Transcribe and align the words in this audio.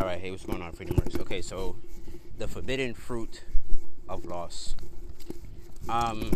All 0.00 0.06
right, 0.06 0.18
hey, 0.18 0.30
what's 0.30 0.46
going 0.46 0.62
on, 0.62 0.72
Freedom 0.72 0.96
Works? 0.96 1.14
Okay, 1.16 1.42
so 1.42 1.76
the 2.38 2.48
forbidden 2.48 2.94
fruit 2.94 3.44
of 4.08 4.24
loss. 4.24 4.74
Um, 5.90 6.30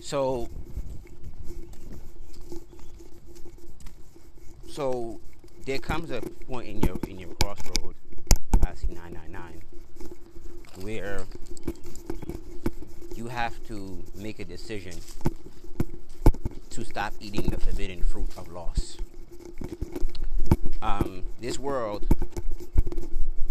so, 0.00 0.48
so 4.68 5.20
there 5.64 5.78
comes 5.78 6.10
a 6.10 6.22
point 6.48 6.66
in 6.66 6.80
your 6.82 6.98
in 7.06 7.20
your 7.20 7.30
crossroad, 7.40 7.94
I 8.66 8.74
see 8.74 8.88
nine 8.88 9.12
nine 9.12 9.30
nine, 9.30 9.62
where 10.80 11.26
you 13.14 13.28
have 13.28 13.64
to 13.68 14.02
make 14.16 14.40
a 14.40 14.44
decision 14.44 14.96
to 16.70 16.84
stop 16.84 17.12
eating 17.20 17.48
the 17.48 17.60
forbidden 17.60 18.02
fruit 18.02 18.36
of 18.36 18.48
loss. 18.48 18.96
Um, 20.82 21.24
this 21.40 21.58
world 21.58 22.06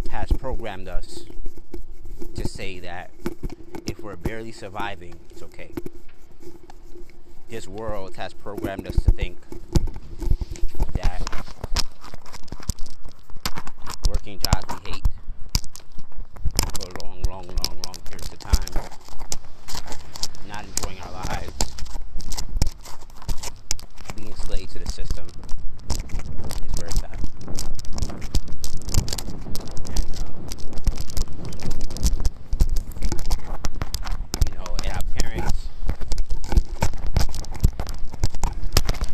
has 0.09 0.31
programmed 0.31 0.87
us 0.87 1.25
to 2.35 2.47
say 2.47 2.79
that 2.79 3.11
if 3.85 3.99
we're 3.99 4.15
barely 4.15 4.51
surviving, 4.51 5.15
it's 5.29 5.41
okay. 5.43 5.71
This 7.49 7.67
world 7.67 8.15
has 8.17 8.33
programmed 8.33 8.87
us 8.87 8.95
to 9.03 9.11
think 9.11 9.37
that 10.93 11.21
working 14.07 14.39
jobs 14.39 14.81
we 14.83 14.91
hate 14.91 15.05
for 16.75 16.89
long, 17.03 17.23
long, 17.23 17.47
long, 17.47 17.81
long 17.85 17.95
periods 18.05 18.31
of 18.33 18.39
time, 18.39 18.89
not 20.47 20.65
enjoying 20.65 20.99
our 21.01 21.11
lives, 21.11 21.53
being 24.15 24.35
slaves 24.35 24.73
to 24.73 24.79
the 24.79 24.91
system 24.91 25.27
is 25.89 26.71
where 26.77 26.87
it's 26.87 27.03
at. 27.03 27.19
And, 29.89 30.05
um, 30.23 30.33
you 34.47 34.53
know, 34.55 34.77
and 34.83 34.91
our 34.93 35.03
parents 35.17 35.59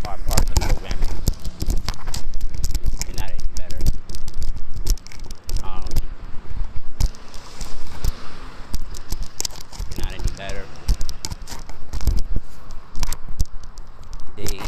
are 0.07 0.17
part 0.17 0.39
of 0.41 0.55
the 0.55 0.61
programming. 0.61 1.13
They're 3.05 3.15
not 3.15 3.29
any 3.31 3.39
better. 3.55 3.79
Um, 5.63 5.89
they're 9.89 10.03
not 10.05 10.13
any 10.13 10.31
better. 10.37 10.65
They 14.35 14.59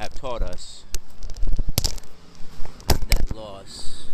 have 0.00 0.14
taught 0.14 0.42
us 0.42 0.84
that 3.08 3.34
loss 3.34 4.06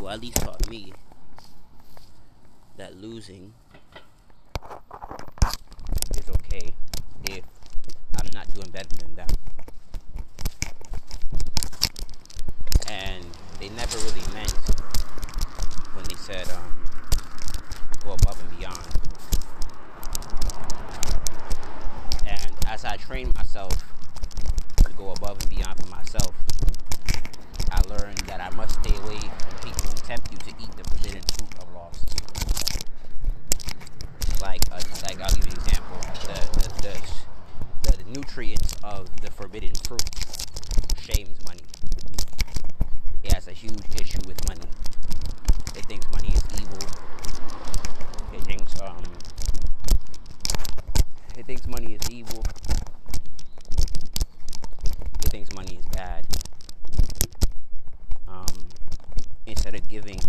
well 0.00 0.12
at 0.14 0.20
least 0.20 0.36
taught 0.36 0.68
me 0.70 0.92
losing 3.28 3.52
is 6.16 6.28
okay 6.30 6.74
if 7.24 7.44
I'm 8.16 8.28
not 8.32 8.52
doing 8.54 8.70
better 8.70 8.96
than 8.96 9.14
them. 9.16 9.28
And 12.88 13.24
they 13.60 13.68
never 13.70 13.98
really 13.98 14.26
meant 14.32 14.52
when 15.94 16.04
they 16.04 16.14
said 16.14 16.48
um, 16.50 16.84
go 18.04 18.12
above 18.12 18.40
and 18.40 18.58
beyond. 18.58 18.78
And 22.26 22.52
as 22.66 22.84
I 22.84 22.96
train 22.96 23.32
myself 23.36 23.72
to 24.84 24.92
go 24.94 25.10
above 25.10 25.40
and 25.40 25.50
beyond 25.50 25.78
for 25.80 25.88
myself, 25.88 26.34
I 27.70 27.80
learned 27.88 28.18
that 28.26 28.40
I 28.40 28.50
must 28.56 28.82
stay 28.82 28.96
away 28.96 29.18
from 29.18 29.70
people 29.70 29.90
who 29.90 29.96
tempt 30.06 30.32
you 30.32 30.38
to 30.38 30.50
eat 30.62 30.72
the 30.76 30.84
forbidden 30.84 31.22
fruit 31.22 31.62
of 31.62 31.74
loss. 31.74 32.04
Like, 34.40 34.70
like 34.70 35.20
I'll 35.20 35.34
give 35.34 35.46
you 35.46 35.52
an 35.52 35.58
example. 35.58 35.98
The, 36.26 36.38
the, 36.58 36.68
the, 36.82 36.94
the, 37.82 37.96
the 37.96 38.10
nutrients 38.10 38.74
of 38.84 39.08
the 39.20 39.30
forbidden 39.30 39.74
fruit 39.74 40.02
shames 41.00 41.44
money. 41.44 41.60
It 43.24 43.32
has 43.32 43.48
a 43.48 43.52
huge 43.52 43.80
issue 44.00 44.20
with 44.26 44.46
money. 44.48 44.68
It 45.76 45.84
thinks 45.86 46.10
money 46.12 46.28
is 46.28 46.42
evil. 46.60 46.88
It 48.32 48.42
thinks 48.44 48.80
um. 48.80 49.02
It 51.36 51.46
thinks 51.46 51.66
money 51.66 51.94
is 51.94 52.10
evil. 52.10 52.42
It 55.24 55.30
thinks 55.30 55.52
money 55.54 55.76
is 55.76 55.86
bad. 55.86 56.26
Um, 58.26 58.68
instead 59.46 59.74
of 59.74 59.88
giving 59.88 60.20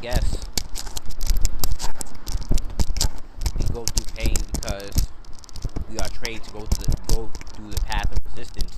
guess 0.00 0.38
we 3.58 3.64
go 3.74 3.84
through 3.84 4.14
pain 4.16 4.34
because 4.52 5.08
we 5.90 5.98
are 5.98 6.08
trained 6.08 6.42
to 6.44 6.50
go 6.52 6.60
to 6.60 6.80
the 6.80 6.96
go 7.08 7.30
through 7.54 7.70
the 7.70 7.80
path 7.82 8.10
of 8.12 8.18
resistance, 8.24 8.76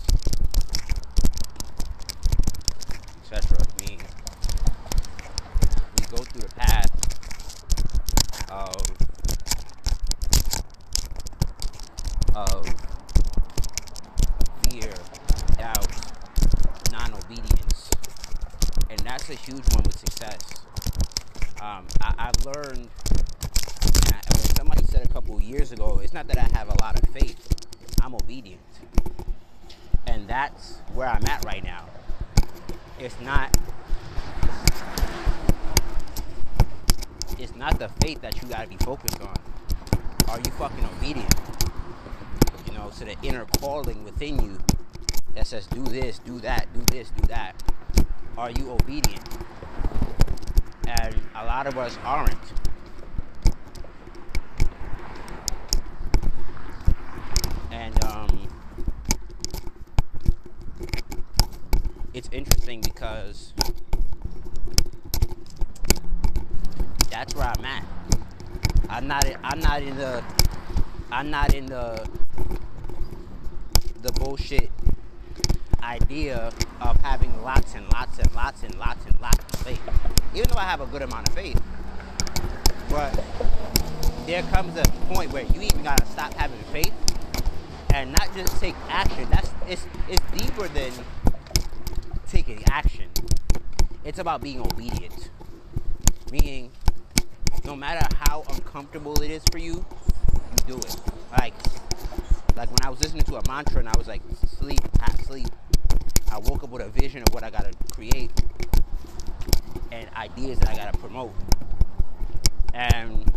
etc. 3.22 3.58
We 3.80 3.98
we 5.96 6.16
go 6.16 6.22
through 6.24 6.42
the 6.42 6.54
path 6.56 6.90
of 8.50 8.76
of 12.34 12.72
that's 19.12 19.28
a 19.28 19.34
huge 19.34 19.62
one 19.74 19.84
with 19.84 19.98
success. 19.98 20.40
Um, 21.60 21.86
I, 22.00 22.14
I've 22.18 22.46
learned. 22.46 22.88
I, 24.06 24.20
somebody 24.56 24.84
said 24.84 25.04
a 25.04 25.08
couple 25.12 25.40
years 25.40 25.70
ago, 25.70 26.00
it's 26.02 26.12
not 26.12 26.26
that 26.28 26.38
I 26.38 26.58
have 26.58 26.68
a 26.68 26.82
lot 26.82 27.00
of 27.00 27.08
faith. 27.10 27.38
I'm 28.02 28.14
obedient, 28.14 28.60
and 30.06 30.26
that's 30.26 30.78
where 31.02 31.10
I'm 31.10 31.26
at 31.26 31.44
right 31.44 31.64
now. 31.64 31.84
It's 33.00 33.20
not. 33.20 33.56
It's 37.40 37.56
not 37.56 37.80
the 37.80 37.88
faith 38.00 38.22
that 38.22 38.40
you 38.40 38.46
gotta 38.46 38.68
be 38.68 38.76
focused 38.76 39.20
on. 39.20 39.36
Are 40.28 40.38
you 40.38 40.52
fucking 40.52 40.84
obedient? 40.84 41.34
You 42.68 42.74
know, 42.74 42.90
to 42.98 43.04
the 43.04 43.16
inner 43.24 43.46
calling 43.58 44.04
within 44.04 44.40
you 44.44 44.58
that 45.34 45.48
says, 45.48 45.66
do 45.66 45.82
this, 45.82 46.20
do 46.20 46.38
that, 46.38 46.72
do 46.72 46.82
this, 46.82 47.10
do 47.10 47.26
that. 47.26 47.60
Are 48.38 48.52
you 48.52 48.70
obedient? 48.70 49.28
And 50.86 51.16
a 51.34 51.44
lot 51.44 51.66
of 51.66 51.76
us 51.78 51.98
aren't. 52.04 52.38
And 57.72 58.04
um, 58.04 58.42
it's 62.14 62.21
interesting 62.32 62.80
because 62.80 63.52
that's 67.10 67.34
where 67.34 67.52
I'm 67.56 67.64
at. 67.64 67.84
I'm 68.88 69.06
not. 69.06 69.24
I'm 69.44 69.60
not 69.60 69.82
in 69.82 69.96
the. 69.96 70.24
I'm 71.10 71.30
not 71.30 71.54
in 71.54 71.66
the. 71.66 72.08
The 74.02 74.12
bullshit 74.12 74.70
idea 75.82 76.50
of 76.80 76.96
having 77.02 77.42
lots 77.42 77.74
and 77.74 77.90
lots 77.92 78.18
and 78.18 78.34
lots 78.34 78.62
and 78.62 78.74
lots 78.78 79.04
and 79.06 79.20
lots 79.20 79.38
of 79.38 79.60
faith. 79.60 79.80
Even 80.34 80.48
though 80.48 80.58
I 80.58 80.64
have 80.64 80.80
a 80.80 80.86
good 80.86 81.02
amount 81.02 81.28
of 81.28 81.34
faith, 81.34 81.60
but 82.88 83.24
there 84.26 84.42
comes 84.44 84.76
a 84.76 84.82
point 85.12 85.32
where 85.32 85.44
you 85.44 85.62
even 85.62 85.82
gotta 85.82 86.06
stop 86.06 86.32
having 86.34 86.58
faith 86.72 86.92
and 87.94 88.12
not 88.12 88.28
just 88.34 88.58
take 88.60 88.74
action. 88.88 89.28
That's 89.30 89.50
it's 89.68 89.86
it's 90.08 90.22
deeper 90.32 90.68
than 90.68 90.92
action. 92.70 93.08
It's 94.04 94.18
about 94.18 94.42
being 94.42 94.60
obedient. 94.60 95.30
Meaning 96.30 96.70
no 97.64 97.76
matter 97.76 98.04
how 98.18 98.44
uncomfortable 98.50 99.20
it 99.22 99.30
is 99.30 99.42
for 99.52 99.58
you, 99.58 99.84
you 100.34 100.64
do 100.66 100.76
it. 100.78 100.96
Like, 101.38 101.54
like 102.56 102.70
when 102.70 102.82
I 102.82 102.90
was 102.90 103.00
listening 103.00 103.22
to 103.24 103.36
a 103.36 103.42
mantra 103.48 103.78
and 103.78 103.88
I 103.88 103.96
was 103.96 104.08
like, 104.08 104.22
sleep, 104.58 104.80
half 105.00 105.24
sleep. 105.24 105.48
I 106.30 106.38
woke 106.38 106.64
up 106.64 106.70
with 106.70 106.82
a 106.82 106.88
vision 106.88 107.22
of 107.22 107.34
what 107.34 107.44
I 107.44 107.50
gotta 107.50 107.72
create 107.92 108.30
and 109.92 110.08
ideas 110.16 110.58
that 110.60 110.70
I 110.70 110.76
gotta 110.76 110.98
promote. 110.98 111.32
And 112.74 113.30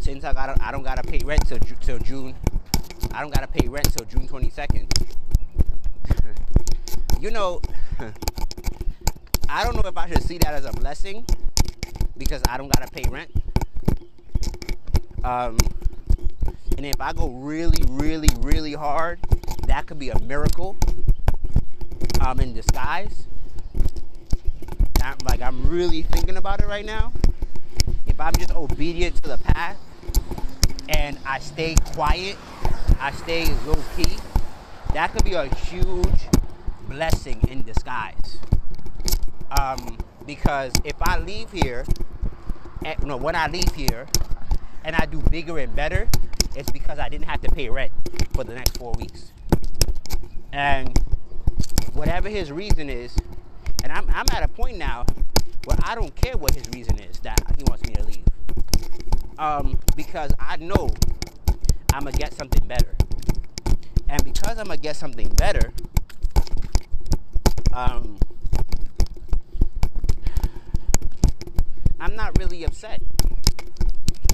since 0.00 0.24
I 0.24 0.32
got, 0.32 0.60
I 0.60 0.70
don't 0.70 0.84
gotta 0.84 1.02
pay 1.02 1.20
rent 1.24 1.46
till 1.46 1.58
till 1.58 1.98
June. 1.98 2.34
I 3.12 3.20
don't 3.20 3.34
gotta 3.34 3.48
pay 3.48 3.68
rent 3.68 3.92
till 3.92 4.06
June 4.06 4.28
22nd. 4.28 5.13
You 7.24 7.30
know, 7.30 7.58
I 9.48 9.64
don't 9.64 9.74
know 9.74 9.88
if 9.88 9.96
I 9.96 10.10
should 10.10 10.22
see 10.22 10.36
that 10.36 10.52
as 10.52 10.66
a 10.66 10.72
blessing 10.72 11.24
because 12.18 12.42
I 12.46 12.58
don't 12.58 12.70
gotta 12.70 12.90
pay 12.90 13.08
rent. 13.08 13.30
Um, 15.24 15.56
and 16.76 16.84
if 16.84 17.00
I 17.00 17.14
go 17.14 17.30
really, 17.30 17.82
really, 17.88 18.28
really 18.40 18.74
hard, 18.74 19.20
that 19.66 19.86
could 19.86 19.98
be 19.98 20.10
a 20.10 20.18
miracle 20.18 20.76
um, 22.20 22.40
in 22.40 22.52
disguise. 22.52 23.26
I'm, 25.02 25.16
like 25.24 25.40
I'm 25.40 25.66
really 25.66 26.02
thinking 26.02 26.36
about 26.36 26.60
it 26.60 26.66
right 26.66 26.84
now. 26.84 27.10
If 28.06 28.20
I'm 28.20 28.34
just 28.34 28.54
obedient 28.54 29.16
to 29.22 29.30
the 29.30 29.38
path 29.38 29.78
and 30.90 31.18
I 31.24 31.38
stay 31.38 31.76
quiet, 31.94 32.36
I 33.00 33.12
stay 33.12 33.46
low 33.66 33.82
key, 33.96 34.18
that 34.92 35.10
could 35.14 35.24
be 35.24 35.32
a 35.32 35.46
huge 35.46 36.28
blessing 36.88 37.40
in 37.48 37.62
disguise. 37.62 38.38
Um, 39.58 39.98
because 40.26 40.72
if 40.84 40.96
I 41.02 41.18
leave 41.18 41.50
here, 41.52 41.84
you 43.00 43.06
know, 43.06 43.16
when 43.16 43.34
I 43.34 43.48
leave 43.48 43.72
here 43.74 44.06
and 44.84 44.96
I 44.96 45.06
do 45.06 45.20
bigger 45.30 45.58
and 45.58 45.74
better, 45.74 46.08
it's 46.56 46.70
because 46.70 46.98
I 46.98 47.08
didn't 47.08 47.26
have 47.26 47.40
to 47.42 47.50
pay 47.50 47.68
rent 47.68 47.92
for 48.32 48.44
the 48.44 48.54
next 48.54 48.76
four 48.78 48.92
weeks. 48.92 49.32
And 50.52 50.96
whatever 51.94 52.28
his 52.28 52.52
reason 52.52 52.88
is, 52.88 53.16
and 53.82 53.92
I'm, 53.92 54.08
I'm 54.10 54.26
at 54.32 54.42
a 54.42 54.48
point 54.48 54.78
now 54.78 55.06
where 55.64 55.78
I 55.84 55.94
don't 55.94 56.14
care 56.14 56.36
what 56.36 56.54
his 56.54 56.68
reason 56.74 56.98
is 57.00 57.18
that 57.20 57.40
he 57.56 57.64
wants 57.64 57.86
me 57.86 57.94
to 57.94 58.04
leave. 58.04 58.24
Um, 59.38 59.80
because 59.96 60.32
I 60.38 60.56
know 60.56 60.90
I'm 61.92 62.04
to 62.04 62.12
get 62.12 62.34
something 62.34 62.66
better. 62.66 62.94
And 64.08 64.22
because 64.24 64.58
I'm 64.58 64.68
to 64.68 64.76
get 64.76 64.96
something 64.96 65.28
better, 65.30 65.72
um, 67.74 68.16
I'm 71.98 72.14
not 72.14 72.38
really 72.38 72.64
upset. 72.64 73.02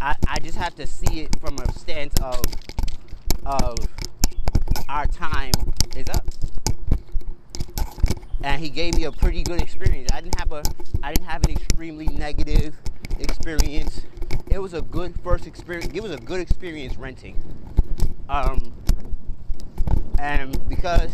I, 0.02 0.14
I 0.28 0.38
just 0.40 0.58
have 0.58 0.74
to 0.76 0.86
see 0.86 1.20
it 1.20 1.40
from 1.40 1.58
a 1.58 1.72
stance 1.72 2.14
of 2.20 2.44
of 3.46 3.78
our 4.88 5.06
time 5.06 5.52
is 5.96 6.08
up. 6.10 6.28
And 8.42 8.60
he 8.60 8.68
gave 8.68 8.96
me 8.96 9.04
a 9.04 9.12
pretty 9.12 9.42
good 9.42 9.62
experience. 9.62 10.10
I 10.12 10.20
didn't 10.20 10.38
have 10.38 10.52
a 10.52 10.62
I 11.02 11.12
didn't 11.12 11.28
have 11.28 11.44
an 11.44 11.52
extremely 11.52 12.06
negative 12.08 12.74
experience. 13.18 14.02
It 14.50 14.58
was 14.58 14.74
a 14.74 14.82
good 14.82 15.14
first 15.22 15.46
experience. 15.46 15.92
It 15.94 16.02
was 16.02 16.12
a 16.12 16.18
good 16.18 16.40
experience 16.40 16.96
renting. 16.96 17.40
Um, 18.28 18.74
and 20.18 20.68
because 20.68 21.12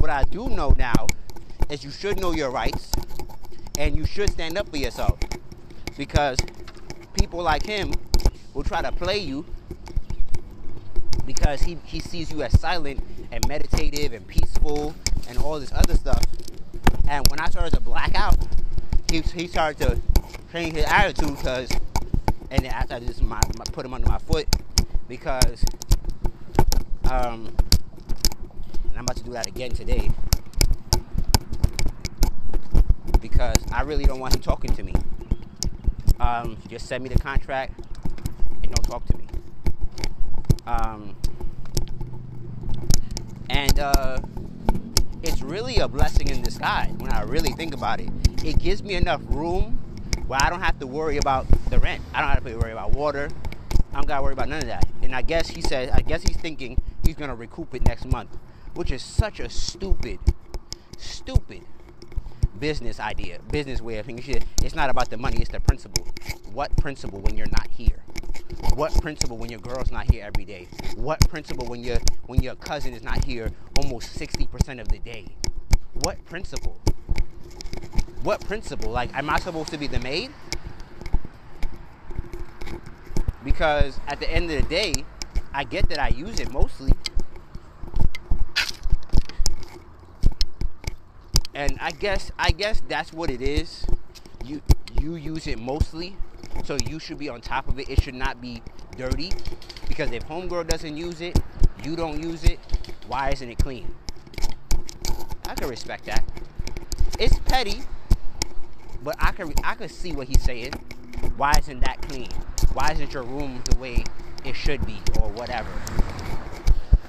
what 0.00 0.10
I 0.10 0.24
do 0.24 0.48
know 0.48 0.74
now 0.76 1.08
is 1.70 1.84
you 1.84 1.90
should 1.90 2.20
know 2.20 2.32
your 2.32 2.50
rights 2.50 2.92
and 3.78 3.96
you 3.96 4.06
should 4.06 4.30
stand 4.30 4.56
up 4.56 4.68
for 4.68 4.76
yourself 4.76 5.18
because 5.96 6.38
people 7.14 7.42
like 7.42 7.64
him 7.64 7.92
will 8.54 8.62
try 8.62 8.82
to 8.82 8.92
play 8.92 9.18
you 9.18 9.46
because 11.26 11.62
he, 11.62 11.76
he 11.84 12.00
sees 12.00 12.30
you 12.30 12.42
as 12.42 12.58
silent 12.58 13.02
and 13.32 13.46
meditative 13.48 14.12
and 14.12 14.26
peaceful 14.26 14.94
and 15.28 15.38
all 15.38 15.58
this 15.58 15.72
other 15.72 15.94
stuff. 15.94 16.22
And 17.08 17.26
when 17.28 17.40
I 17.40 17.48
started 17.48 17.74
to 17.74 17.80
black 17.80 18.14
out, 18.14 18.36
he, 19.10 19.20
he 19.20 19.46
started 19.48 19.78
to 19.86 20.00
change 20.52 20.76
his 20.76 20.84
attitude 20.86 21.36
because, 21.36 21.70
and 22.50 22.64
then 22.64 22.72
I 22.72 23.00
just 23.00 23.22
my, 23.22 23.40
my, 23.58 23.64
put 23.72 23.84
him 23.84 23.94
under 23.94 24.08
my 24.08 24.18
foot 24.18 24.46
because, 25.08 25.64
um, 27.10 27.54
and 28.96 29.00
I'm 29.00 29.04
about 29.04 29.16
to 29.18 29.24
do 29.24 29.32
that 29.32 29.46
again 29.46 29.72
today 29.72 30.10
because 33.20 33.58
I 33.70 33.82
really 33.82 34.04
don't 34.04 34.20
want 34.20 34.34
him 34.34 34.40
talking 34.40 34.72
to 34.74 34.82
me. 34.82 34.94
Um, 36.18 36.56
just 36.66 36.86
send 36.86 37.02
me 37.02 37.10
the 37.10 37.18
contract 37.18 37.78
and 38.62 38.74
don't 38.74 38.82
talk 38.84 39.04
to 39.04 39.18
me. 39.18 39.26
Um, 40.66 41.14
and 43.50 43.78
uh, 43.78 44.18
it's 45.22 45.42
really 45.42 45.76
a 45.76 45.88
blessing 45.88 46.30
in 46.30 46.40
disguise 46.40 46.94
when 46.96 47.12
I 47.12 47.20
really 47.24 47.52
think 47.52 47.74
about 47.74 48.00
it. 48.00 48.08
It 48.42 48.58
gives 48.58 48.82
me 48.82 48.94
enough 48.94 49.20
room 49.26 49.78
where 50.26 50.40
I 50.42 50.48
don't 50.48 50.62
have 50.62 50.78
to 50.78 50.86
worry 50.86 51.18
about 51.18 51.46
the 51.68 51.78
rent. 51.78 52.00
I 52.14 52.22
don't 52.22 52.30
have 52.30 52.44
to 52.44 52.56
worry 52.56 52.72
about 52.72 52.92
water. 52.92 53.28
I 53.92 53.96
don't 53.96 54.06
gotta 54.06 54.22
worry 54.22 54.32
about 54.32 54.48
none 54.48 54.62
of 54.62 54.68
that. 54.68 54.88
And 55.02 55.14
I 55.14 55.20
guess 55.20 55.48
he 55.48 55.60
said, 55.60 55.90
I 55.90 56.00
guess 56.00 56.22
he's 56.22 56.38
thinking 56.38 56.80
he's 57.06 57.16
gonna 57.16 57.34
recoup 57.34 57.74
it 57.74 57.84
next 57.86 58.04
month, 58.06 58.36
which 58.74 58.90
is 58.90 59.02
such 59.02 59.40
a 59.40 59.48
stupid, 59.48 60.18
stupid 60.98 61.62
business 62.58 62.98
idea, 62.98 63.38
business 63.50 63.80
way 63.80 63.98
of 63.98 64.06
thinking. 64.06 64.42
It's 64.62 64.74
not 64.74 64.90
about 64.90 65.10
the 65.10 65.16
money, 65.16 65.38
it's 65.38 65.50
the 65.50 65.60
principle. 65.60 66.06
What 66.52 66.76
principle 66.76 67.20
when 67.20 67.36
you're 67.36 67.46
not 67.46 67.68
here? 67.70 68.02
What 68.74 68.92
principle 69.00 69.36
when 69.36 69.50
your 69.50 69.60
girl's 69.60 69.90
not 69.90 70.10
here 70.10 70.24
every 70.24 70.44
day? 70.44 70.68
What 70.96 71.20
principle 71.28 71.66
when 71.66 71.82
your 71.82 71.98
when 72.26 72.42
your 72.42 72.54
cousin 72.54 72.92
is 72.92 73.02
not 73.02 73.24
here 73.24 73.50
almost 73.76 74.18
60% 74.18 74.80
of 74.80 74.88
the 74.88 74.98
day? 74.98 75.36
What 75.94 76.24
principle? 76.24 76.80
What 78.22 78.40
principle? 78.40 78.90
Like, 78.90 79.14
am 79.16 79.30
I 79.30 79.38
supposed 79.38 79.70
to 79.70 79.78
be 79.78 79.86
the 79.86 80.00
maid? 80.00 80.30
Because 83.44 84.00
at 84.08 84.18
the 84.18 84.28
end 84.28 84.50
of 84.50 84.62
the 84.62 84.68
day, 84.68 85.04
I 85.54 85.64
get 85.64 85.88
that 85.88 85.98
I 85.98 86.08
use 86.08 86.40
it 86.40 86.50
mostly, 86.52 86.92
and 91.56 91.78
I 91.80 91.90
guess 91.90 92.30
I 92.38 92.50
guess 92.50 92.82
that's 92.86 93.14
what 93.14 93.30
it 93.30 93.40
is. 93.40 93.86
You 94.44 94.60
you 95.00 95.14
use 95.16 95.46
it 95.46 95.58
mostly, 95.58 96.14
so 96.64 96.76
you 96.86 96.98
should 96.98 97.18
be 97.18 97.30
on 97.30 97.40
top 97.40 97.66
of 97.66 97.80
it. 97.80 97.88
It 97.88 98.02
should 98.02 98.14
not 98.14 98.42
be 98.42 98.62
dirty 98.96 99.32
because 99.88 100.12
if 100.12 100.28
homegirl 100.28 100.68
doesn't 100.68 100.96
use 100.96 101.22
it, 101.22 101.40
you 101.82 101.96
don't 101.96 102.22
use 102.22 102.44
it. 102.44 102.60
Why 103.08 103.30
isn't 103.30 103.48
it 103.48 103.58
clean? 103.58 103.94
I 105.48 105.54
can 105.54 105.68
respect 105.68 106.04
that. 106.04 106.22
It's 107.18 107.38
petty, 107.38 107.80
but 109.02 109.16
I 109.18 109.32
can 109.32 109.54
I 109.64 109.76
could 109.76 109.90
see 109.90 110.12
what 110.12 110.28
he's 110.28 110.42
saying. 110.42 110.74
Why 111.38 111.52
isn't 111.58 111.80
that 111.80 112.02
clean? 112.02 112.28
Why 112.74 112.90
isn't 112.92 113.14
your 113.14 113.22
room 113.22 113.62
the 113.64 113.78
way 113.78 114.04
it 114.44 114.54
should 114.54 114.84
be 114.84 114.98
or 115.22 115.30
whatever? 115.30 115.70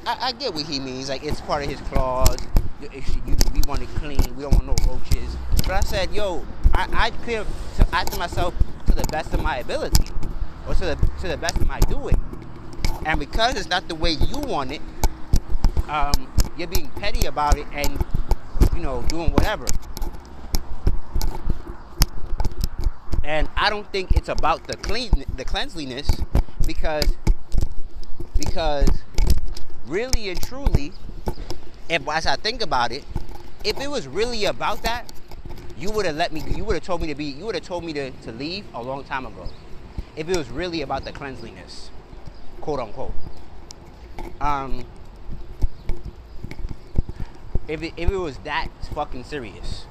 I, 0.06 0.28
I 0.28 0.32
get 0.32 0.54
what 0.54 0.66
he 0.66 0.80
means. 0.80 1.10
Like 1.10 1.26
it's 1.26 1.42
part 1.42 1.66
of 1.66 1.70
his 1.70 1.82
clause. 1.82 2.38
You, 2.80 2.90
you, 3.26 3.57
want 3.68 3.82
it 3.82 3.90
clean. 3.96 4.20
We 4.36 4.44
don't 4.44 4.54
want 4.54 4.66
no 4.66 4.76
roaches. 4.92 5.36
But 5.58 5.72
I 5.72 5.82
said, 5.82 6.12
yo, 6.14 6.46
I, 6.74 6.88
I 6.94 7.10
clear 7.12 7.44
to, 7.76 7.88
I 7.92 8.06
to 8.06 8.18
myself 8.18 8.54
to 8.88 8.96
the 8.96 9.04
best 9.04 9.34
of 9.34 9.44
my 9.44 9.58
ability, 9.58 10.10
or 10.68 10.74
to 10.76 10.86
the 10.86 10.96
to 11.22 11.28
the 11.28 11.38
best 11.38 11.58
of 11.58 11.68
my 11.68 11.80
doing. 11.82 12.20
And 13.06 13.20
because 13.20 13.56
it's 13.58 13.70
not 13.70 13.88
the 13.88 13.96
way 13.96 14.12
you 14.12 14.40
want 14.40 14.72
it, 14.72 14.82
um, 15.90 16.32
you're 16.58 16.68
being 16.68 16.90
petty 16.92 17.28
about 17.28 17.58
it 17.58 17.68
and 17.74 18.04
you 18.74 18.80
know 18.82 19.02
doing 19.04 19.32
whatever. 19.32 19.66
And 23.24 23.50
I 23.58 23.70
don't 23.70 23.92
think 23.92 24.12
it's 24.12 24.30
about 24.30 24.68
the 24.68 24.78
clean 24.78 25.26
the 25.36 25.44
cleanliness 25.44 26.10
because 26.66 27.18
because 28.38 28.88
really 29.86 30.30
and 30.30 30.42
truly, 30.42 30.94
if 31.90 32.08
as 32.08 32.26
I 32.26 32.38
think 32.38 32.62
about 32.62 32.92
it, 32.92 33.04
if 33.68 33.82
it 33.82 33.92
was 33.92 34.08
really 34.08 34.46
about 34.46 34.82
that, 34.84 35.12
you 35.78 35.92
would 35.92 36.06
have 36.06 36.16
let 36.16 36.32
me 36.32 36.42
you 36.56 36.64
would 36.64 36.76
have 36.76 36.84
told 36.86 37.02
me 37.02 37.08
to 37.08 37.16
be 37.16 37.26
you 37.26 37.46
would 37.46 37.54
have 37.54 37.66
told 37.66 37.84
me 37.84 37.92
to, 37.92 38.12
to 38.12 38.32
leave 38.32 38.64
a 38.74 38.82
long 38.82 39.04
time 39.04 39.26
ago. 39.26 39.46
If 40.16 40.30
it 40.30 40.38
was 40.38 40.50
really 40.50 40.82
about 40.82 41.04
the 41.04 41.12
cleanliness, 41.12 41.92
quote 42.62 42.80
unquote. 42.80 43.14
Um 44.40 44.86
if 47.68 47.84
it, 47.84 47.94
if 47.98 48.10
it 48.10 48.16
was 48.16 48.38
that 48.40 48.70
fucking 48.96 49.26
serious, 49.26 49.86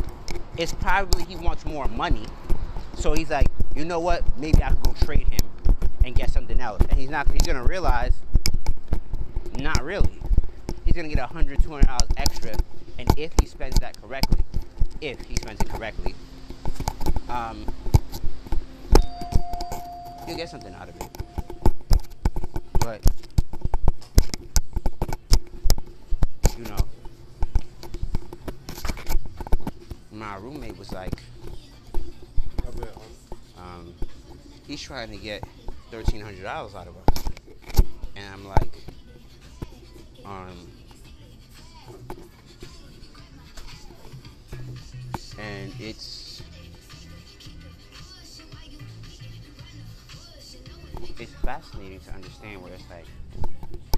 it's 0.57 0.73
probably 0.73 1.25
he 1.25 1.37
wants 1.37 1.67
more 1.67 1.87
money. 1.87 2.25
So 2.95 3.13
he's 3.13 3.29
like, 3.29 3.49
you 3.75 3.85
know 3.85 4.01
what? 4.01 4.39
Maybe 4.39 4.63
I 4.63 4.71
could 4.71 4.83
go 4.83 4.95
trade 4.95 5.29
him 5.29 5.77
and 6.03 6.15
get 6.15 6.31
something 6.31 6.59
else. 6.61 6.81
And 6.89 6.99
he's 6.99 7.11
not. 7.11 7.31
He's 7.31 7.43
gonna 7.43 7.63
realize, 7.63 8.15
not 9.59 9.85
really. 9.85 10.19
He's 10.87 10.95
gonna 10.95 11.09
get 11.09 11.19
a 11.19 11.27
hundred, 11.27 11.63
two 11.63 11.69
hundred 11.69 11.89
dollars 11.89 12.09
extra, 12.17 12.55
and 12.99 13.09
if 13.19 13.33
he 13.41 13.47
spends 13.47 13.79
that 13.81 14.01
correctly, 14.01 14.43
if 15.01 15.21
he 15.23 15.37
spends 15.37 15.61
it 15.61 15.69
correctly, 15.69 16.15
um, 17.29 17.67
he'll 20.27 20.37
get 20.37 20.49
something 20.49 20.75
out 20.75 20.89
of 20.89 20.97
it. 20.97 21.09
But 22.81 23.01
you 26.57 26.65
know, 26.65 26.89
my 30.13 30.37
roommate 30.37 30.79
was 30.79 30.93
like, 30.93 31.13
um, 33.59 33.95
he's 34.67 34.81
trying 34.81 35.11
to 35.11 35.17
get 35.17 35.45
thirteen 35.91 36.21
hundred 36.21 36.43
dollars 36.43 36.75
out 36.75 36.87
of 36.87 36.95
us, 36.97 37.25
and 38.17 38.25
I'm 38.33 38.47
like, 38.47 38.73
um, 40.25 40.69
fascinating 51.99 52.01
to 52.01 52.15
understand 52.15 52.63
where 52.63 52.73
it's 52.73 52.85
like 52.91 53.07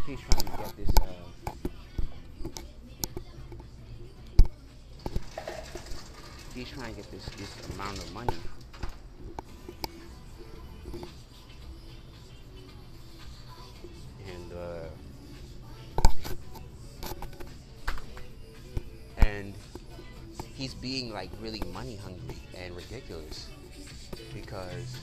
he's 0.06 0.20
trying 0.20 0.42
to 0.42 0.56
get 0.56 0.76
this. 0.76 0.90
Uh, 1.00 1.50
he's 6.54 6.68
trying 6.70 6.94
to 6.94 6.96
get 6.96 7.10
this 7.10 7.24
this 7.36 7.70
amount 7.74 7.98
of 7.98 8.12
money. 8.12 8.36
And 14.26 14.52
uh, 14.52 14.88
and 19.18 19.54
he's 20.54 20.74
being 20.74 21.12
like 21.12 21.30
really 21.40 21.62
money 21.72 21.96
hungry 21.96 22.36
and 22.56 22.76
ridiculous 22.76 23.48
because 24.34 24.96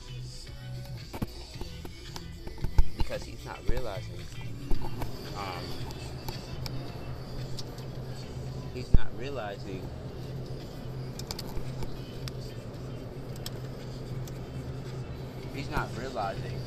not 3.46 3.60
realizing 3.70 4.20
um, 5.38 5.64
he's 8.74 8.92
not 8.96 9.08
realizing 9.20 9.82
he's 15.54 15.70
not 15.70 15.88
realizing 15.98 16.60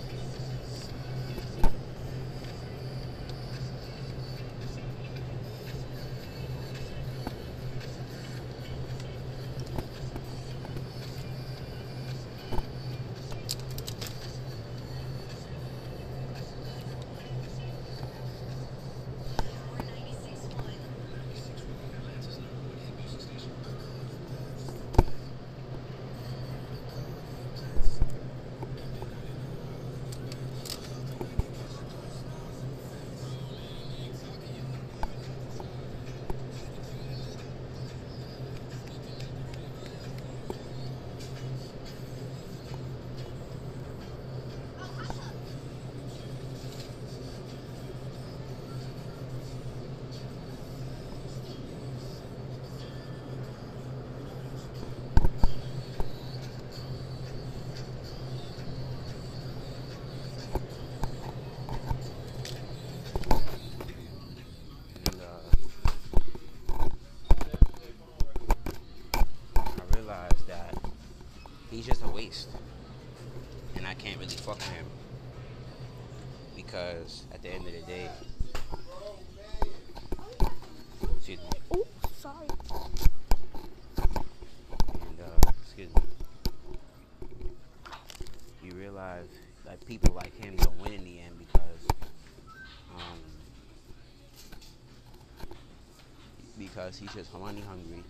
I 73.88 73.94
can't 73.94 74.18
really 74.18 74.36
fuck 74.36 74.56
with 74.56 74.68
him. 74.68 74.84
Because 76.54 77.22
at 77.32 77.40
the 77.40 77.48
end 77.48 77.66
of 77.66 77.72
the 77.72 77.80
day, 77.80 78.10
excuse 81.16 81.38
me, 81.38 81.44
Oh, 81.74 81.86
sorry. 82.18 82.46
and 84.92 85.20
uh, 85.20 85.50
excuse 85.62 85.88
me, 85.94 86.02
you 88.62 88.72
realize 88.72 89.28
like 89.66 89.82
people 89.86 90.14
like 90.14 90.36
him 90.36 90.56
don't 90.56 90.78
win 90.82 90.92
in 90.92 91.04
the 91.04 91.20
end 91.20 91.38
because 91.38 91.86
um, 92.94 93.18
because 96.58 96.98
he's 96.98 97.14
just 97.14 97.32
money 97.38 97.62
hungry 97.66 98.02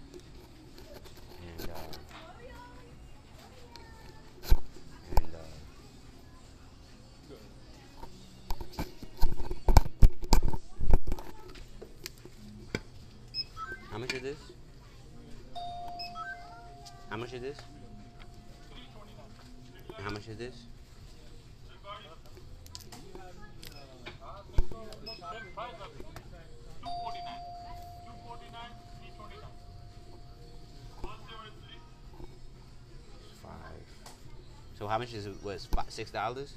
So 34.78 34.86
how 34.86 34.98
much 34.98 35.12
is 35.12 35.26
it? 35.26 35.34
Was 35.42 35.66
six 35.88 36.10
dollars? 36.12 36.54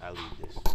I 0.00 0.10
leave 0.10 0.20
this. 0.40 0.67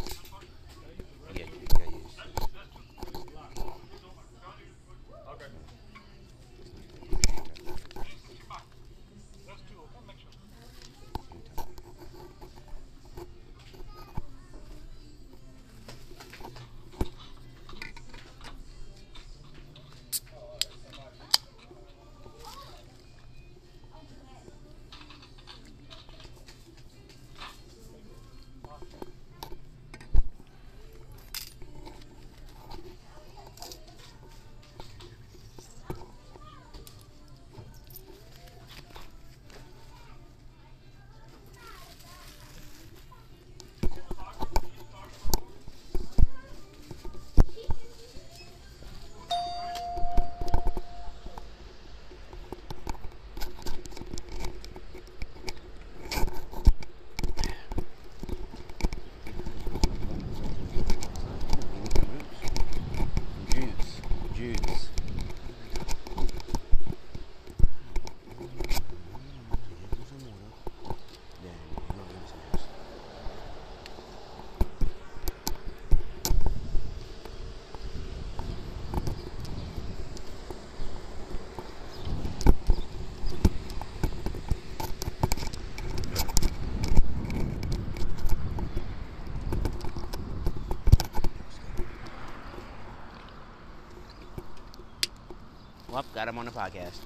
Got 96.14 96.28
him 96.28 96.38
on 96.38 96.46
the 96.46 96.52
podcast. 96.52 97.00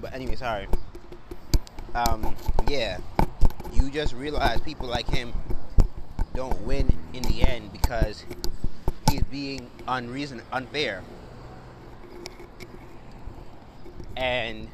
But 0.00 0.14
anyway, 0.14 0.36
sorry. 0.36 0.68
Um, 1.94 2.34
yeah. 2.66 2.98
You 3.72 3.90
just 3.90 4.14
realize 4.14 4.60
people 4.62 4.88
like 4.88 5.06
him 5.06 5.34
don't 6.34 6.58
win 6.62 6.96
in 7.12 7.22
the 7.24 7.42
end 7.42 7.72
because 7.72 8.24
he's 9.10 9.22
being 9.24 9.70
unreason 9.86 10.40
unfair. 10.50 11.02
And 14.16 14.68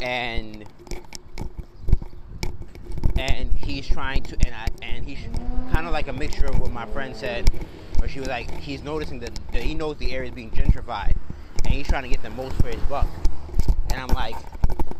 and 0.00 0.64
and 3.18 3.52
he's 3.52 3.86
trying 3.86 4.22
to 4.24 4.36
and 4.44 4.54
I, 4.54 4.66
and 4.82 5.04
he's 5.04 5.18
kind 5.72 5.86
of 5.86 5.92
like 5.92 6.08
a 6.08 6.12
mixture 6.12 6.46
of 6.46 6.58
what 6.60 6.72
my 6.72 6.86
friend 6.86 7.14
said 7.14 7.48
where 7.98 8.08
she 8.08 8.20
was 8.20 8.28
like 8.28 8.50
he's 8.58 8.82
noticing 8.82 9.20
that, 9.20 9.38
that 9.52 9.62
he 9.62 9.74
knows 9.74 9.96
the 9.98 10.12
area 10.12 10.28
is 10.28 10.34
being 10.34 10.50
gentrified 10.50 11.16
and 11.68 11.76
he's 11.76 11.86
trying 11.86 12.02
to 12.02 12.08
get 12.08 12.22
the 12.22 12.30
most 12.30 12.56
for 12.56 12.68
his 12.68 12.80
buck. 12.84 13.06
And 13.90 14.00
i'm 14.00 14.08
like 14.08 14.36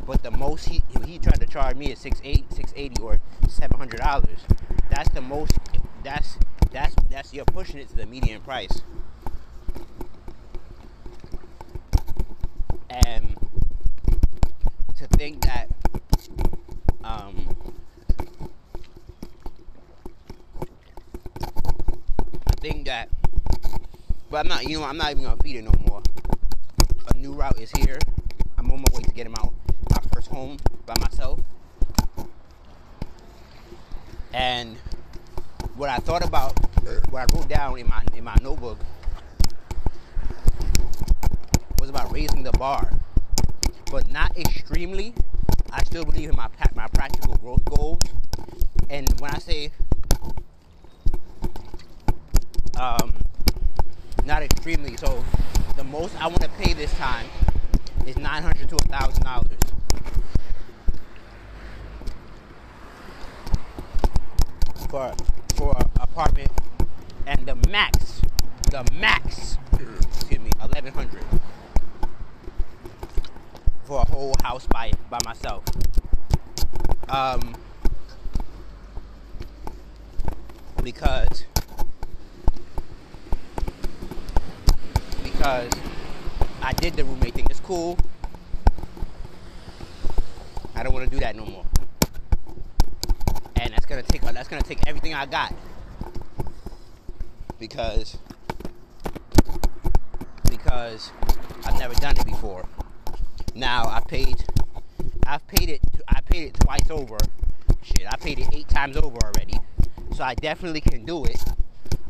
but 0.07 0.23
the 0.23 0.31
most 0.31 0.69
he 0.69 0.83
he 1.07 1.19
tried 1.19 1.41
to 1.41 1.47
charge 1.47 1.77
me 1.77 1.93
is 1.93 1.99
680 1.99 2.55
680 2.55 3.03
or 3.03 3.21
700 3.47 3.99
dollars. 3.99 4.41
That's 4.91 5.09
the 5.11 5.21
most 5.21 5.59
that's 6.03 6.39
that's 6.73 6.95
that's 7.11 7.35
you're 7.35 7.45
pushing 7.45 7.79
it 7.79 7.89
to 7.91 7.97
the 7.97 8.07
median 8.07 8.41
price. 8.41 8.81
And 12.89 13.37
to 14.97 15.07
think 15.19 15.43
that 15.43 15.69
um 17.05 17.55
I 22.47 22.61
think 22.61 22.87
that, 22.87 23.09
but 24.31 24.39
I'm 24.39 24.49
not, 24.49 24.65
you 24.65 24.79
know, 24.79 24.85
I'm 24.85 24.97
not 24.97 25.11
even 25.11 25.25
gonna 25.25 25.43
feed 25.43 25.57
it 25.57 25.65
no 25.65 25.73
more. 25.87 25.88
A 27.15 27.17
new 27.17 27.33
route 27.33 27.61
is 27.61 27.71
here. 27.73 27.99
I'm 28.57 28.71
on 28.71 28.79
my 28.79 28.97
way 28.97 29.03
to 29.03 29.11
get 29.11 29.27
him 29.27 29.35
out 29.39 29.53
my 29.91 29.99
first 30.13 30.29
home 30.29 30.59
by 30.87 30.95
myself. 31.01 31.41
And 34.33 34.77
what 35.77 35.89
I 35.89 35.99
thought 35.99 36.25
about, 36.25 36.59
what 37.11 37.23
I 37.23 37.37
wrote 37.37 37.49
down 37.49 37.79
in 37.79 37.89
my 37.89 38.03
in 38.15 38.25
my 38.25 38.37
notebook, 38.43 38.79
was 41.81 41.89
about 41.89 42.13
raising 42.13 42.43
the 42.43 42.53
bar, 42.53 42.93
but 43.91 44.11
not 44.11 44.37
extremely. 44.37 45.15
I 45.73 45.83
still 45.85 46.05
believe 46.05 46.31
in 46.31 46.37
my 46.37 46.49
my 46.75 46.89
practical 46.89 47.37
growth 47.37 47.65
goals. 47.65 48.03
And 48.91 49.09
when 49.21 49.31
I 49.31 49.39
say 49.39 49.71
um, 52.79 53.13
not 54.25 54.43
extremely. 54.43 54.97
So 54.97 55.25
the 55.79 55.85
most 55.85 56.21
I 56.21 56.27
want 56.27 56.41
to 56.41 56.49
pay 56.49 56.73
this 56.73 56.93
time 56.95 57.27
is 58.05 58.17
nine 58.17 58.43
hundred 58.43 58.69
to 58.71 58.77
thousand 58.89 59.23
dollars. 59.23 59.47
For 64.91 65.15
for 65.55 65.77
an 65.79 65.87
apartment, 66.01 66.51
and 67.29 67.47
the 67.47 67.55
max, 67.69 68.21
the 68.73 68.85
max, 68.93 69.57
excuse 69.73 70.41
me, 70.41 70.51
eleven 70.61 70.93
hundred 70.93 71.25
for 73.85 74.01
a 74.01 74.11
whole 74.11 74.35
house 74.43 74.67
by 74.67 74.91
by 75.09 75.19
myself. 75.25 75.63
Um, 77.09 77.55
because 80.83 81.45
because 85.49 85.73
I 86.61 86.75
did 86.75 86.93
the 86.93 87.05
roommate 87.05 87.33
thing. 87.33 87.47
It's 87.49 87.61
cool. 87.61 87.97
I 90.75 90.83
don't 90.83 90.93
want 90.93 91.07
to 91.07 91.11
do 91.11 91.19
that 91.21 91.37
no 91.37 91.47
more. 91.47 91.65
And 93.57 93.73
that's 93.73 93.87
gonna 93.87 94.03
take 94.03 94.21
that's 94.21 94.49
gonna 94.49 94.61
take 94.61 94.87
everything 94.87 95.15
I 95.15 95.25
got 95.25 95.55
because 97.59 98.19
because 100.51 101.13
I've 101.65 101.79
never 101.79 101.95
done 101.95 102.19
it 102.19 102.27
before. 102.27 102.69
Now 103.55 103.85
I 103.85 104.01
paid 104.07 104.45
I've 105.27 105.47
paid 105.49 105.71
it 105.71 105.81
I 106.09 106.21
paid 106.21 106.49
it 106.49 106.61
twice 106.61 106.91
over. 106.91 107.17
Shit, 107.83 108.07
I 108.07 108.17
paid 108.17 108.39
it 108.39 108.49
eight 108.53 108.69
times 108.69 108.99
over 108.99 109.17
already. 109.25 109.59
So 110.15 110.25
I 110.25 110.35
definitely 110.35 110.83
can 110.83 111.07
do 111.07 111.25
it. 111.25 111.43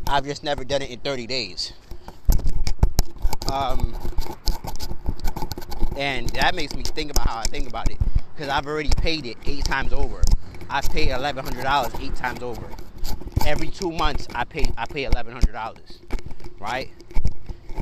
I've 0.08 0.24
just 0.24 0.42
never 0.42 0.64
done 0.64 0.82
it 0.82 0.90
in 0.90 0.98
30 0.98 1.28
days. 1.28 1.72
Um, 3.50 3.94
and 5.96 6.28
that 6.30 6.54
makes 6.54 6.74
me 6.74 6.82
think 6.82 7.10
about 7.10 7.26
how 7.26 7.38
I 7.38 7.44
think 7.44 7.68
about 7.68 7.90
it 7.90 7.98
because 8.34 8.48
I've 8.48 8.66
already 8.66 8.90
paid 8.96 9.26
it 9.26 9.36
eight 9.46 9.64
times 9.64 9.92
over. 9.92 10.22
I 10.70 10.80
pay 10.82 11.10
eleven 11.10 11.44
hundred 11.44 11.62
dollars 11.64 11.92
eight 12.00 12.14
times 12.14 12.42
over. 12.42 12.68
Every 13.46 13.68
two 13.68 13.90
months, 13.90 14.28
I 14.34 14.44
pay 14.44 14.70
I 14.76 14.86
pay 14.86 15.04
eleven 15.04 15.32
hundred 15.32 15.52
dollars, 15.52 15.98
right? 16.60 16.90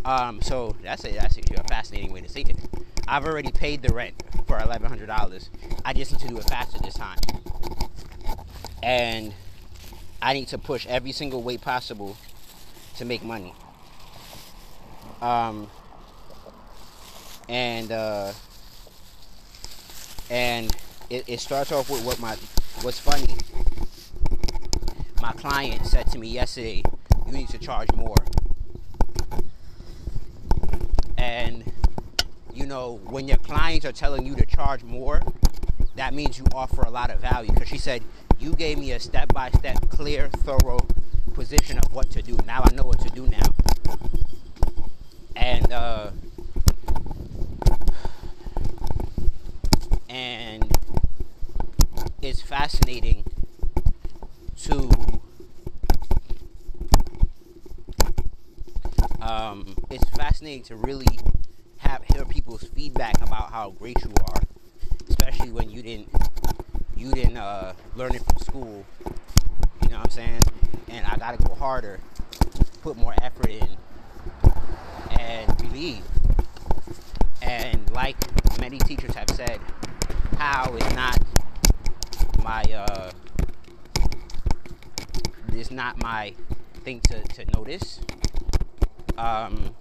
Um, 0.04 0.40
so 0.40 0.76
that's 0.82 1.04
a 1.04 1.12
that's 1.12 1.36
a 1.36 1.64
fascinating 1.64 2.12
way 2.12 2.20
to 2.20 2.28
see 2.28 2.42
it. 2.42 2.56
I've 3.08 3.24
already 3.24 3.50
paid 3.50 3.82
the 3.82 3.92
rent 3.92 4.14
for 4.46 4.58
eleven 4.58 4.88
hundred 4.88 5.06
dollars. 5.06 5.50
I 5.84 5.92
just 5.92 6.12
need 6.12 6.20
to 6.20 6.28
do 6.28 6.38
it 6.38 6.44
faster 6.48 6.78
this 6.78 6.94
time, 6.94 7.18
and 8.82 9.34
I 10.22 10.32
need 10.32 10.48
to 10.48 10.58
push 10.58 10.86
every 10.86 11.12
single 11.12 11.42
way 11.42 11.58
possible 11.58 12.16
to 12.96 13.04
make 13.04 13.22
money. 13.22 13.52
Um, 15.20 15.68
and 17.48 17.90
uh, 17.90 18.32
and 20.30 20.74
it, 21.08 21.24
it 21.26 21.40
starts 21.40 21.72
off 21.72 21.88
with 21.88 22.04
what 22.04 22.20
my 22.20 22.36
what's 22.82 22.98
funny. 22.98 23.34
My 25.22 25.32
client 25.32 25.86
said 25.86 26.10
to 26.12 26.18
me 26.18 26.28
yesterday, 26.28 26.82
"You 27.26 27.32
need 27.32 27.48
to 27.48 27.58
charge 27.58 27.92
more." 27.94 28.16
And 31.16 31.64
you 32.52 32.66
know, 32.66 33.00
when 33.04 33.26
your 33.26 33.38
clients 33.38 33.86
are 33.86 33.92
telling 33.92 34.26
you 34.26 34.34
to 34.34 34.44
charge 34.44 34.82
more, 34.82 35.22
that 35.96 36.12
means 36.12 36.38
you 36.38 36.44
offer 36.54 36.82
a 36.82 36.90
lot 36.90 37.10
of 37.10 37.20
value. 37.20 37.52
Because 37.52 37.68
she 37.68 37.78
said, 37.78 38.02
You 38.38 38.54
gave 38.54 38.78
me 38.78 38.92
a 38.92 39.00
step 39.00 39.32
by 39.32 39.50
step, 39.50 39.88
clear, 39.88 40.28
thorough 40.28 40.86
position 41.34 41.78
of 41.78 41.92
what 41.92 42.10
to 42.10 42.22
do. 42.22 42.38
Now 42.46 42.62
I 42.64 42.72
know 42.74 42.84
what 42.84 43.00
to 43.00 43.10
do 43.10 43.26
now 43.26 43.46
and 45.36 45.72
uh, 45.72 46.10
and 50.08 50.64
it's 52.22 52.40
fascinating 52.42 53.24
to 54.56 54.90
um, 59.20 59.76
it's 59.90 60.08
fascinating 60.10 60.62
to 60.64 60.76
really 60.76 61.06
have 61.78 62.02
hear 62.14 62.24
people's 62.24 62.64
feedback 62.64 63.20
about 63.22 63.50
how 63.52 63.70
great 63.70 63.96
you 64.04 64.12
are, 64.28 64.40
especially 65.08 65.50
when 65.50 65.70
you 65.70 65.82
didn't 65.82 66.08
you 66.96 67.12
didn't 67.12 67.36
uh, 67.36 67.72
learn 67.96 68.14
it 68.14 68.22
from 68.24 68.38
school. 68.38 68.84
You 69.82 69.88
know 69.90 69.98
what 69.98 70.06
I'm 70.06 70.10
saying? 70.10 70.42
And 70.88 71.06
I 71.06 71.16
gotta 71.16 71.38
go 71.42 71.54
harder, 71.54 72.00
put 72.82 72.96
more 72.96 73.14
effort 73.22 73.50
in 73.50 73.68
and 75.26 75.56
believe. 75.58 76.02
And 77.42 77.90
like 77.90 78.16
many 78.60 78.78
teachers 78.78 79.14
have 79.14 79.30
said, 79.30 79.60
how 80.38 80.74
is 80.74 80.94
not 80.94 81.18
my 82.42 82.62
uh, 82.62 83.10
is 85.54 85.70
not 85.70 86.00
my 86.02 86.34
thing 86.84 87.00
to, 87.00 87.22
to 87.22 87.44
notice. 87.52 88.00
Um, 89.18 89.74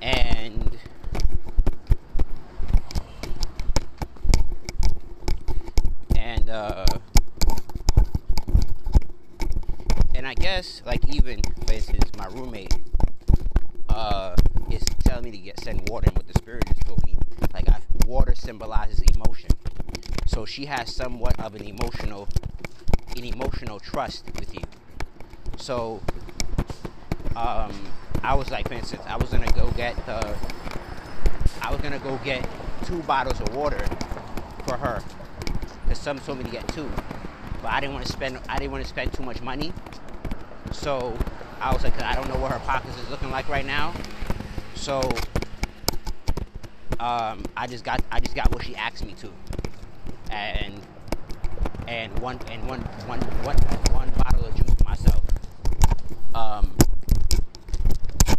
and 0.00 0.78
and 6.16 6.48
uh, 6.48 6.86
and 10.14 10.26
I 10.26 10.34
guess 10.34 10.80
like 10.86 11.06
even 11.14 11.42
for 11.66 11.74
instance 11.74 12.10
my 12.16 12.26
roommate 12.26 12.74
uh 13.90 14.34
is 14.70 14.82
telling 15.04 15.24
me 15.24 15.30
to 15.32 15.38
get 15.38 15.60
send 15.60 15.88
water 15.90 16.06
and 16.08 16.16
what 16.16 16.26
the 16.26 16.38
spirit 16.38 16.66
has 16.68 16.78
told 16.78 17.04
me 17.04 17.14
like 17.52 17.68
I, 17.68 17.80
water 18.06 18.34
symbolizes 18.34 19.00
emotion 19.14 19.50
so 20.26 20.45
she 20.56 20.64
has 20.64 20.90
somewhat 20.90 21.38
of 21.38 21.54
an 21.54 21.62
emotional 21.62 22.26
an 23.14 23.24
emotional 23.24 23.78
trust 23.78 24.24
with 24.38 24.54
you. 24.54 24.62
So 25.58 26.00
um 27.36 27.74
I 28.22 28.34
was 28.34 28.50
like 28.50 28.66
for 28.66 28.72
instance 28.72 29.02
I 29.06 29.18
was 29.18 29.28
gonna 29.28 29.52
go 29.52 29.70
get 29.72 29.94
the 30.06 30.34
I 31.60 31.70
was 31.70 31.82
gonna 31.82 31.98
go 31.98 32.18
get 32.24 32.48
two 32.86 33.02
bottles 33.02 33.38
of 33.38 33.54
water 33.54 33.84
for 34.66 34.78
her 34.78 35.02
because 35.82 35.98
some 35.98 36.18
told 36.20 36.38
me 36.38 36.44
to 36.44 36.50
get 36.50 36.66
two 36.68 36.90
but 37.60 37.70
I 37.70 37.80
didn't 37.80 37.92
want 37.92 38.06
to 38.06 38.12
spend 38.12 38.40
I 38.48 38.58
didn't 38.58 38.72
want 38.72 38.82
to 38.82 38.88
spend 38.88 39.12
too 39.12 39.24
much 39.24 39.42
money. 39.42 39.74
So 40.72 41.18
I 41.60 41.74
was 41.74 41.84
like, 41.84 42.00
I 42.02 42.14
don't 42.14 42.28
know 42.30 42.38
what 42.38 42.50
her 42.50 42.60
pockets 42.60 42.98
is 42.98 43.10
looking 43.10 43.30
like 43.30 43.46
right 43.50 43.66
now. 43.66 43.92
So 44.74 45.00
um, 46.98 47.44
I 47.56 47.66
just 47.66 47.84
got 47.84 48.02
I 48.10 48.20
just 48.20 48.34
got 48.34 48.50
what 48.54 48.64
she 48.64 48.74
asked 48.74 49.04
me 49.04 49.12
to, 49.20 49.30
and 50.30 50.80
and 51.88 52.18
one 52.18 52.38
and 52.50 52.66
one 52.68 52.80
one 53.06 53.20
one 53.44 53.56
one 53.92 54.10
bottle 54.18 54.44
of 54.46 54.54
juice 54.54 54.74
for 54.74 54.84
myself. 54.84 55.22
Um, 56.34 56.72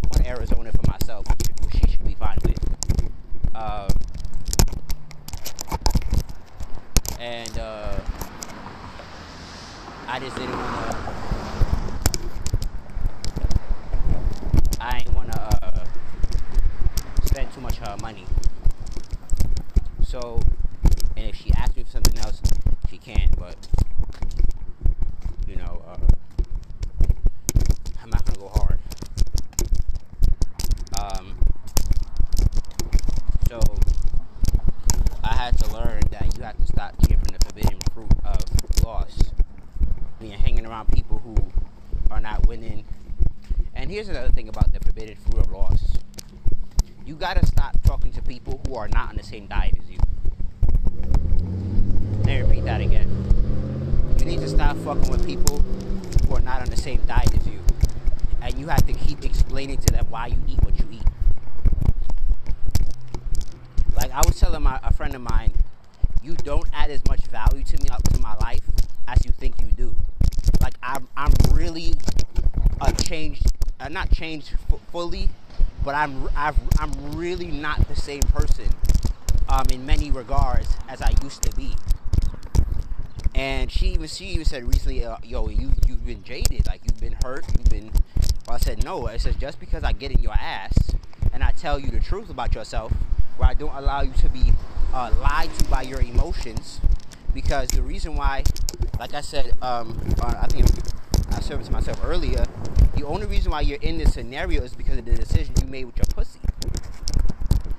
one 0.09 0.25
Arizona 0.25 0.71
for 0.71 0.89
myself, 0.91 1.25
which, 1.29 1.47
which 1.63 1.73
she 1.75 1.91
should 1.91 2.05
be 2.05 2.15
fine 2.15 2.37
with. 2.43 2.59
Uh, 3.55 3.89
and 7.19 7.57
uh, 7.57 7.99
I 10.07 10.19
just 10.19 10.35
didn't 10.35 10.51
want 10.55 10.91
to. 10.91 10.97
I 14.79 14.97
ain't 14.97 15.13
want 15.13 15.31
to 15.31 15.41
uh, 15.41 15.83
spend 17.25 17.51
too 17.53 17.61
much 17.61 17.79
of 17.79 17.87
her 17.87 17.97
money. 18.01 18.25
So, 20.05 20.39
and 21.15 21.27
if 21.27 21.35
she 21.35 21.51
asks 21.53 21.75
me 21.75 21.83
for 21.83 21.89
something 21.89 22.17
else, 22.19 22.41
she 22.89 22.97
can. 22.97 23.29
But 23.37 23.55
you 25.47 25.55
know, 25.55 25.81
uh, 25.87 25.97
I'm 28.01 28.09
not 28.09 28.23
gonna 28.25 28.39
go 28.39 28.49
hard. 28.49 28.79
Um, 30.99 31.35
so 33.49 33.59
I 35.23 35.33
had 35.35 35.57
to 35.59 35.73
learn 35.73 36.01
that 36.11 36.37
you 36.37 36.43
have 36.43 36.57
to 36.57 36.65
stop 36.67 36.95
eating 37.03 37.17
from 37.17 37.35
the 37.37 37.45
forbidden 37.45 37.79
fruit 37.93 38.11
of 38.23 38.83
loss. 38.83 39.31
When 40.19 40.29
you're 40.31 40.39
hanging 40.39 40.65
around 40.65 40.87
people 40.89 41.19
who 41.19 41.35
are 42.09 42.19
not 42.19 42.47
winning. 42.47 42.85
And 43.75 43.91
here's 43.91 44.07
another 44.09 44.31
thing 44.31 44.49
about 44.49 44.73
the 44.73 44.79
forbidden 44.79 45.15
fruit 45.15 45.45
of 45.45 45.51
loss. 45.51 45.97
You 47.05 47.15
gotta 47.15 47.45
stop 47.45 47.79
talking 47.83 48.11
to 48.13 48.21
people 48.21 48.59
who 48.67 48.75
are 48.75 48.87
not 48.87 49.09
on 49.09 49.15
the 49.16 49.16
same 49.27 49.45
diet 49.47 49.75
as 49.77 49.89
you. 49.89 49.99
Let 52.19 52.25
me 52.27 52.41
repeat 52.43 52.63
that 52.63 52.79
again. 52.79 53.09
You 54.19 54.25
need 54.25 54.39
to 54.39 54.47
stop 54.47 54.77
fucking 54.77 55.11
with 55.11 55.25
people 55.25 55.57
who 55.57 56.35
are 56.35 56.39
not 56.39 56.61
on 56.61 56.69
the 56.69 56.77
same 56.77 57.01
diet 57.05 57.35
as 57.35 57.45
you. 57.45 57.59
And 58.41 58.57
you 58.57 58.67
have 58.69 58.87
to 58.87 58.93
keep 58.93 59.25
explaining 59.25 59.79
to 59.79 59.91
them 59.91 60.05
why 60.09 60.27
you 60.27 60.37
eat 60.47 60.63
what 60.63 60.79
you 60.79 60.85
eat. 60.93 61.03
Like 63.97 64.11
I 64.11 64.21
was 64.25 64.39
telling 64.39 64.63
my 64.63 64.79
a 64.81 64.93
friend 64.93 65.13
of 65.13 65.21
mine, 65.21 65.51
you 66.23 66.35
don't 66.35 66.67
add 66.71 66.89
as 66.89 67.05
much 67.09 67.25
value 67.27 67.65
to 67.65 67.83
me 67.83 67.89
up 67.89 68.03
to 68.03 68.21
my 68.21 68.35
life 68.35 68.61
as 69.09 69.25
you 69.25 69.31
think 69.31 69.59
you 69.59 69.67
do. 69.75 69.93
Like 70.61 70.75
I'm 70.81 71.09
I'm 71.17 71.33
really 71.51 71.95
a 72.79 72.93
changed, 72.93 73.43
uh, 73.81 73.89
not 73.89 74.09
changed 74.09 74.53
f- 74.71 74.79
fully, 74.93 75.29
but 75.83 75.95
I'm 75.95 76.29
I've, 76.33 76.55
I'm 76.79 77.17
really 77.17 77.47
not 77.47 77.89
the 77.89 77.95
same 77.97 78.21
person 78.21 78.69
um, 79.49 79.65
in 79.71 79.85
many 79.85 80.11
regards 80.11 80.69
as 80.87 81.01
I 81.01 81.13
used 81.23 81.41
to 81.43 81.55
be. 81.55 81.75
And 83.35 83.71
she 83.71 83.89
even 83.89 84.07
she 84.07 84.25
even 84.25 84.45
said 84.45 84.63
recently, 84.63 85.05
uh, 85.05 85.17
"Yo, 85.23 85.47
you 85.49 85.71
you've 85.87 86.05
been 86.05 86.23
jaded, 86.23 86.65
like 86.65 86.81
you've 86.83 86.99
been 86.99 87.17
hurt, 87.23 87.45
you've 87.57 87.69
been." 87.69 87.91
Well, 88.47 88.55
I 88.55 88.57
said 88.57 88.83
no. 88.83 89.07
I 89.07 89.17
says 89.17 89.35
just 89.35 89.59
because 89.59 89.83
I 89.83 89.91
get 89.91 90.11
in 90.11 90.19
your 90.19 90.33
ass 90.33 90.73
and 91.33 91.43
I 91.43 91.51
tell 91.51 91.77
you 91.77 91.91
the 91.91 91.99
truth 91.99 92.29
about 92.29 92.55
yourself, 92.55 92.91
where 93.37 93.49
I 93.49 93.53
don't 93.53 93.75
allow 93.75 94.01
you 94.01 94.13
to 94.13 94.29
be 94.29 94.53
uh, 94.93 95.13
lied 95.19 95.53
to 95.59 95.65
by 95.65 95.83
your 95.83 96.01
emotions, 96.01 96.79
because 97.33 97.69
the 97.69 97.83
reason 97.83 98.15
why, 98.15 98.43
like 98.99 99.13
I 99.13 99.21
said, 99.21 99.51
um, 99.61 99.99
uh, 100.19 100.33
I 100.41 100.47
think 100.47 100.65
I 101.31 101.39
said 101.41 101.59
it 101.59 101.65
to 101.65 101.71
myself 101.71 102.01
earlier, 102.03 102.45
the 102.95 103.05
only 103.05 103.27
reason 103.27 103.51
why 103.51 103.61
you're 103.61 103.77
in 103.81 103.99
this 103.99 104.13
scenario 104.13 104.63
is 104.63 104.73
because 104.73 104.97
of 104.97 105.05
the 105.05 105.13
decision 105.13 105.53
you 105.61 105.67
made 105.67 105.85
with 105.85 105.97
your 105.97 106.05
pussy, 106.05 106.39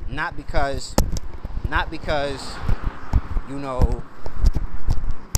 not 0.08 0.36
because, 0.36 0.94
not 1.68 1.90
because, 1.90 2.54
you 3.48 3.58
know. 3.58 4.02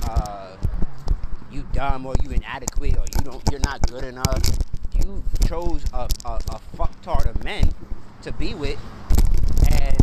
Uh, 0.09 0.57
you 1.51 1.67
dumb 1.73 2.07
or 2.07 2.15
you 2.23 2.31
inadequate 2.31 2.97
or 2.97 3.05
you 3.17 3.25
don't 3.25 3.43
you're 3.51 3.61
not 3.61 3.87
good 3.89 4.05
enough. 4.05 4.43
You 4.95 5.23
chose 5.47 5.85
a, 5.93 6.09
a, 6.25 6.29
a 6.29 6.61
fucktard 6.77 7.27
of 7.29 7.43
men 7.43 7.71
to 8.23 8.33
be 8.33 8.55
with 8.55 8.79
and 9.71 9.97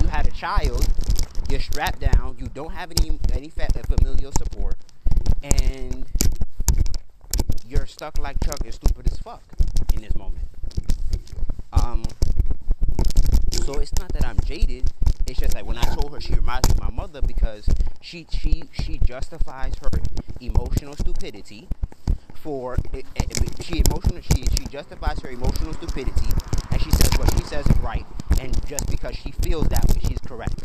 you 0.00 0.08
had 0.08 0.26
a 0.26 0.30
child, 0.30 0.86
you're 1.48 1.60
strapped 1.60 2.00
down, 2.00 2.36
you 2.38 2.48
don't 2.48 2.72
have 2.72 2.90
any 2.90 3.18
any 3.32 3.50
familial 3.50 4.32
support, 4.32 4.76
and 5.42 6.04
you're 7.66 7.86
stuck 7.86 8.18
like 8.18 8.42
Chuck 8.44 8.60
and 8.64 8.74
stupid 8.74 9.06
as 9.10 9.18
fuck 9.18 9.42
in 9.94 10.02
this 10.02 10.14
moment. 10.14 10.44
Um 11.72 12.04
so 13.52 13.74
it's 13.74 13.94
not 13.98 14.12
that 14.12 14.24
I'm 14.26 14.38
jaded. 14.44 14.92
It's 15.28 15.38
just 15.40 15.54
like 15.54 15.66
when 15.66 15.78
I 15.78 15.84
told 15.94 16.12
her 16.14 16.20
she 16.20 16.34
reminds 16.34 16.68
me 16.68 16.74
of 16.80 16.80
my 16.80 16.90
mother 16.90 17.20
because 17.20 17.68
she 18.00 18.26
she 18.30 18.64
she 18.72 18.98
justifies 18.98 19.74
her 19.82 19.90
emotional 20.40 20.94
stupidity 20.96 21.68
for 22.34 22.76
she 23.62 23.82
emotional 23.86 24.20
she 24.22 24.44
she 24.56 24.64
justifies 24.70 25.18
her 25.20 25.30
emotional 25.30 25.72
stupidity 25.74 26.28
and 26.70 26.80
she 26.80 26.90
says 26.90 27.10
what 27.18 27.30
she 27.36 27.44
says 27.44 27.66
is 27.66 27.76
right 27.78 28.06
and 28.40 28.66
just 28.66 28.88
because 28.90 29.16
she 29.16 29.32
feels 29.32 29.68
that 29.68 29.84
way 29.88 30.00
she's 30.08 30.18
correct. 30.20 30.62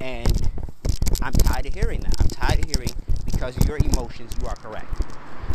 And 0.00 0.48
I'm 1.22 1.32
tired 1.32 1.66
of 1.66 1.74
hearing 1.74 2.00
that. 2.00 2.14
I'm 2.20 2.28
tired 2.28 2.64
of 2.64 2.70
hearing 2.70 2.90
because 3.24 3.56
of 3.56 3.66
your 3.66 3.78
emotions 3.78 4.32
you 4.40 4.46
are 4.46 4.56
correct. 4.56 4.90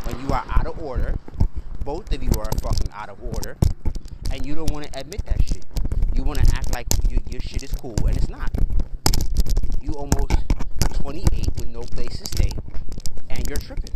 When 0.06 0.20
you 0.26 0.32
are 0.34 0.44
out 0.50 0.66
of 0.68 0.80
order, 0.82 1.16
both 1.84 2.12
of 2.14 2.24
you 2.24 2.32
are 2.38 2.52
fucking 2.62 2.92
out 2.94 3.10
of 3.10 3.22
order 3.24 3.58
and 4.32 4.46
you 4.46 4.56
don't 4.56 4.72
want 4.72 4.92
to 4.92 5.00
admit 5.00 5.26
that 5.26 5.44
shit. 5.44 5.66
You 6.14 6.24
want 6.24 6.40
to 6.40 6.56
act 6.56 6.74
like 6.74 6.88
your 7.32 7.42
shit 7.42 7.64
is 7.64 7.72
cool, 7.74 7.96
and 8.06 8.18
it's 8.18 8.30
not. 8.30 8.52
You 9.82 9.94
almost 9.94 10.32
28 10.94 11.48
with 11.58 11.68
no 11.68 11.82
place 11.82 12.18
to 12.20 12.26
stay, 12.26 12.52
and 13.30 13.48
you're 13.48 13.58
tripping. 13.58 13.96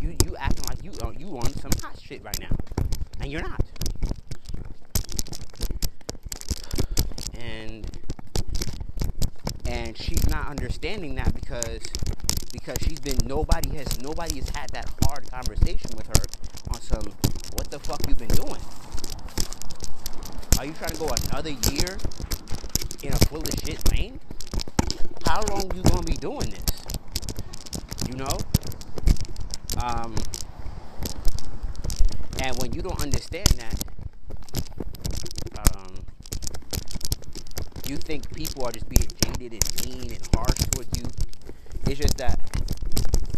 You 0.00 0.16
you 0.24 0.36
acting 0.36 0.64
like 0.68 0.82
you 0.82 0.92
uh, 1.02 1.12
you 1.16 1.38
on 1.38 1.52
some 1.54 1.70
hot 1.80 1.98
shit 2.00 2.22
right 2.24 2.38
now, 2.40 2.56
and 3.20 3.30
you're 3.30 3.42
not. 3.42 3.60
And 7.38 7.86
and 9.66 9.96
she's 9.96 10.28
not 10.28 10.48
understanding 10.48 11.14
that 11.14 11.32
because 11.34 11.80
because 12.52 12.78
she's 12.82 13.00
been 13.00 13.18
nobody 13.24 13.76
has 13.76 14.00
nobody 14.00 14.40
has 14.40 14.48
had 14.50 14.70
that 14.70 14.88
hard 15.06 15.30
conversation 15.30 15.90
with 15.96 16.06
her 16.08 16.24
on 16.72 16.80
some 16.80 17.12
what 17.54 17.70
the 17.70 17.78
fuck 17.78 18.06
you've 18.08 18.18
been 18.18 18.28
doing. 18.28 18.60
Are 20.58 20.64
you 20.64 20.72
trying 20.72 20.90
to 20.90 20.98
go 20.98 21.08
another 21.08 21.50
year 21.50 21.98
in 23.02 23.12
a 23.12 23.16
full 23.26 23.40
of 23.40 23.50
shit 23.64 23.92
lane? 23.92 24.20
How 25.26 25.42
long 25.50 25.70
you 25.74 25.82
gonna 25.82 26.02
be 26.02 26.14
doing 26.14 26.50
this? 26.50 26.62
You 28.08 28.16
know? 28.16 28.38
Um, 29.82 30.14
and 32.40 32.56
when 32.58 32.72
you 32.72 32.82
don't 32.82 33.00
understand 33.02 33.48
that, 33.48 33.84
um, 35.74 35.94
you 37.88 37.96
think 37.96 38.32
people 38.34 38.64
are 38.64 38.72
just 38.72 38.88
being 38.88 39.08
jaded 39.24 39.52
and 39.54 39.86
mean 39.86 40.12
and 40.12 40.28
harsh 40.34 40.58
toward 40.70 40.86
you. 40.96 41.04
It's 41.86 42.00
just 42.00 42.16
that 42.18 42.38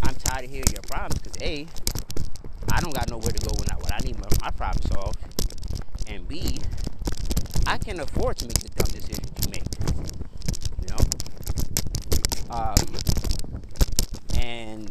I'm 0.03 0.13
tired 0.15 0.45
of 0.45 0.51
hearing 0.51 0.71
your 0.71 0.83
problems 0.83 1.19
because 1.19 1.41
A, 1.41 1.67
I 2.71 2.79
don't 2.79 2.93
got 2.93 3.09
nowhere 3.09 3.31
to 3.31 3.47
go 3.47 3.53
when 3.57 3.69
I, 3.71 3.75
when 3.75 3.91
I 3.91 3.97
need 4.05 4.19
my, 4.19 4.27
my 4.41 4.51
problem 4.51 4.83
solved. 4.93 5.19
And 6.07 6.27
B, 6.27 6.59
I 7.69 7.77
can't 7.77 7.99
afford 7.99 8.37
to 8.37 8.45
make 8.45 8.59
the 8.59 8.69
dumb 8.69 8.89
decision 8.91 9.25
to 9.25 9.49
make. 9.49 9.67
You 10.81 10.87
know? 10.87 11.03
Um, 12.49 12.75
and 14.39 14.89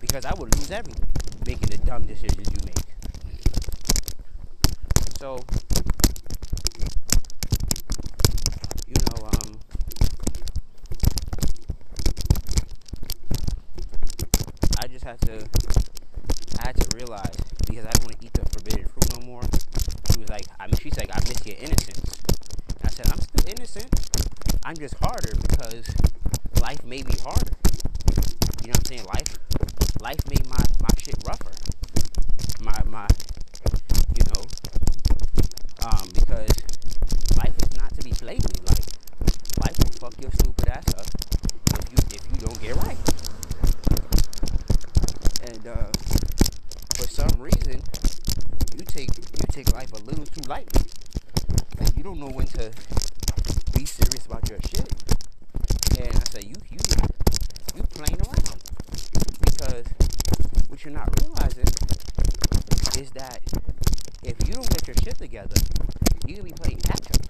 because 0.00 0.24
I 0.24 0.34
would 0.34 0.52
lose 0.56 0.72
everything 0.72 1.06
making 1.46 1.68
the 1.68 1.78
dumb 1.78 2.02
decisions 2.06 2.48
you 2.48 2.58
make. 2.66 2.74
So, 5.20 5.38
you 8.88 8.94
know, 9.06 9.26
um, 9.26 9.60
I 14.80 14.88
just 14.88 15.04
had 15.04 15.20
to, 15.20 15.48
I 16.58 16.66
had 16.66 16.76
to 16.76 16.96
realize 16.96 17.36
because 17.68 17.86
I 17.86 17.90
don't 17.92 18.04
want 18.06 18.18
to 18.20 18.26
eat 18.26 18.32
the 18.32 18.44
forbidden 18.50 18.88
fruit 18.88 19.20
no 19.20 19.26
more 19.26 19.42
she 20.12 20.20
was 20.20 20.28
like, 20.28 20.46
I 20.58 20.66
mean, 20.66 20.74
she's 20.80 20.96
like, 20.98 21.10
I 21.14 21.20
miss 21.20 21.46
your 21.46 21.56
innocence. 21.56 22.00
I 22.84 22.90
said, 22.90 23.06
I'm 23.06 23.20
still 23.20 23.48
innocent. 23.48 23.88
I'm 24.80 24.92
harder 25.00 25.34
because 25.42 25.84
life 26.62 26.82
made 26.84 27.06
me 27.06 27.14
harder. 27.22 27.52
You 28.62 28.68
know 28.68 28.72
what 28.72 28.78
I'm 28.78 28.84
saying? 28.86 29.04
Life, 29.04 29.38
life 30.00 30.20
made 30.30 30.48
my, 30.48 30.64
my 30.80 30.88
shit 30.96 31.16
rougher. 31.26 31.52
My, 32.62 32.80
my, 32.86 33.06
you 34.16 34.24
know, 34.32 34.42
um, 35.84 36.08
because 36.14 36.50
life 37.36 37.54
is 37.62 37.76
not 37.76 37.94
to 37.96 38.02
be 38.02 38.12
played 38.12 38.42
with. 38.42 38.60
Like, 38.70 38.86
life 39.66 39.78
will 39.78 39.92
fuck 40.00 40.14
your 40.20 40.30
stupid 40.32 40.68
ass 40.68 40.88
up 40.96 41.06
if 41.78 41.92
you, 41.92 41.98
if 42.16 42.22
you 42.32 42.38
don't 42.46 42.60
get 42.62 42.76
right. 42.76 42.98
And, 45.44 45.66
uh, 45.66 45.92
for 46.96 47.06
some 47.08 47.40
lightly. 50.50 50.90
Like 51.78 51.96
you 51.96 52.02
don't 52.02 52.18
know 52.18 52.26
when 52.26 52.46
to 52.48 52.72
be 53.72 53.84
serious 53.86 54.26
about 54.26 54.50
your 54.50 54.58
shit. 54.68 54.92
And 55.96 56.08
I 56.08 56.24
said, 56.28 56.42
you 56.42 56.56
you 56.68 56.78
you 57.76 57.82
playing 57.84 58.20
around 58.20 58.58
because 59.46 59.86
what 60.66 60.84
you're 60.84 60.92
not 60.92 61.08
realizing 61.22 61.70
is 62.98 63.12
that 63.12 63.40
if 64.22 64.36
you 64.46 64.54
don't 64.54 64.68
get 64.70 64.86
your 64.86 64.96
shit 65.02 65.18
together, 65.18 65.56
you're 66.26 66.38
gonna 66.38 66.48
be 66.48 66.52
playing 66.52 66.78
catch 66.78 67.06
up. 67.10 67.22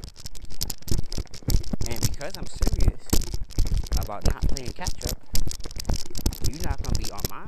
And 1.89 2.01
because 2.01 2.37
I'm 2.37 2.47
serious 2.47 3.03
about 4.01 4.27
not 4.33 4.43
playing 4.49 4.73
catch 4.73 5.05
up, 5.05 5.19
you're 6.51 6.63
not 6.63 6.83
gonna 6.83 6.99
be 6.99 7.11
on 7.11 7.23
my 7.31 7.45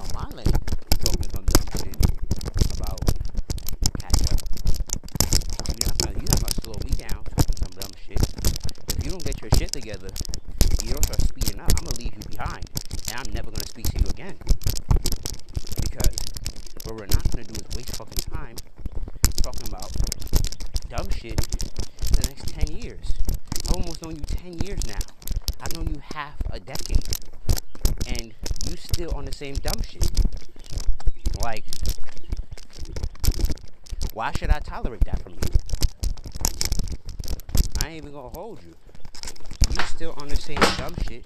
on 0.00 0.08
my 0.14 0.28
lane 0.36 0.52
talking 1.00 1.30
some 1.32 1.44
dumb 1.44 1.68
shit 1.80 1.96
about 2.76 3.00
catch 3.98 4.20
up. 4.32 4.40
You're 5.80 5.88
not 5.88 5.98
gonna 5.98 6.16
you're 6.18 6.30
not 6.30 6.40
gonna 6.40 6.60
slow 6.62 6.76
me 6.84 6.92
down 6.96 7.24
talking 7.24 7.56
some 7.56 7.72
dumb 7.72 7.92
shit. 8.06 8.20
If 8.96 9.04
you 9.04 9.10
don't 9.10 9.24
get 9.24 9.40
your 9.40 9.50
shit 9.56 9.72
together, 9.72 10.08
you 10.84 10.92
don't 10.92 11.04
start 11.04 11.20
speeding 11.22 11.60
up, 11.60 11.70
I'm 11.78 11.84
gonna 11.84 11.96
leave 11.98 12.14
you 12.14 12.36
behind. 12.36 12.64
And 13.10 13.16
I'm 13.26 13.32
never 13.34 13.50
gonna 13.50 13.66
speak 13.66 13.88
to 13.90 13.98
you 13.98 14.06
again. 14.10 14.36
Because 15.80 16.16
what 16.84 16.96
we're 16.96 17.06
not 17.06 17.30
gonna 17.30 17.44
do 17.44 17.54
is 17.54 17.76
waste 17.76 17.96
fucking 17.96 18.24
time 18.32 18.56
talking 19.42 19.68
about 19.68 19.90
dumb 20.88 21.08
shit 21.10 21.40
for 22.02 22.14
the 22.16 22.28
next 22.28 22.48
10 22.48 22.76
years. 22.76 23.12
I've 23.68 23.76
almost 23.76 24.02
known 24.02 24.16
you 24.16 24.22
10 24.22 24.58
years 24.64 24.80
now. 24.86 24.98
I've 25.60 25.74
known 25.76 25.94
you 25.94 26.00
half 26.14 26.36
a 26.50 26.60
decade 26.60 27.04
and 28.06 28.32
you 28.68 28.76
still 28.76 29.14
on 29.14 29.24
the 29.26 29.29
same 29.40 29.54
dumb 29.54 29.80
shit. 29.88 30.06
Like, 31.42 31.64
why 34.12 34.32
should 34.32 34.50
I 34.50 34.58
tolerate 34.58 35.02
that 35.04 35.22
from 35.22 35.32
you? 35.32 35.38
I 37.82 37.88
ain't 37.88 37.96
even 38.04 38.12
gonna 38.12 38.28
hold 38.28 38.60
you. 38.62 38.74
You 39.70 39.82
still 39.86 40.14
on 40.20 40.28
the 40.28 40.36
same 40.36 40.60
dumb 40.76 40.94
shit 41.08 41.24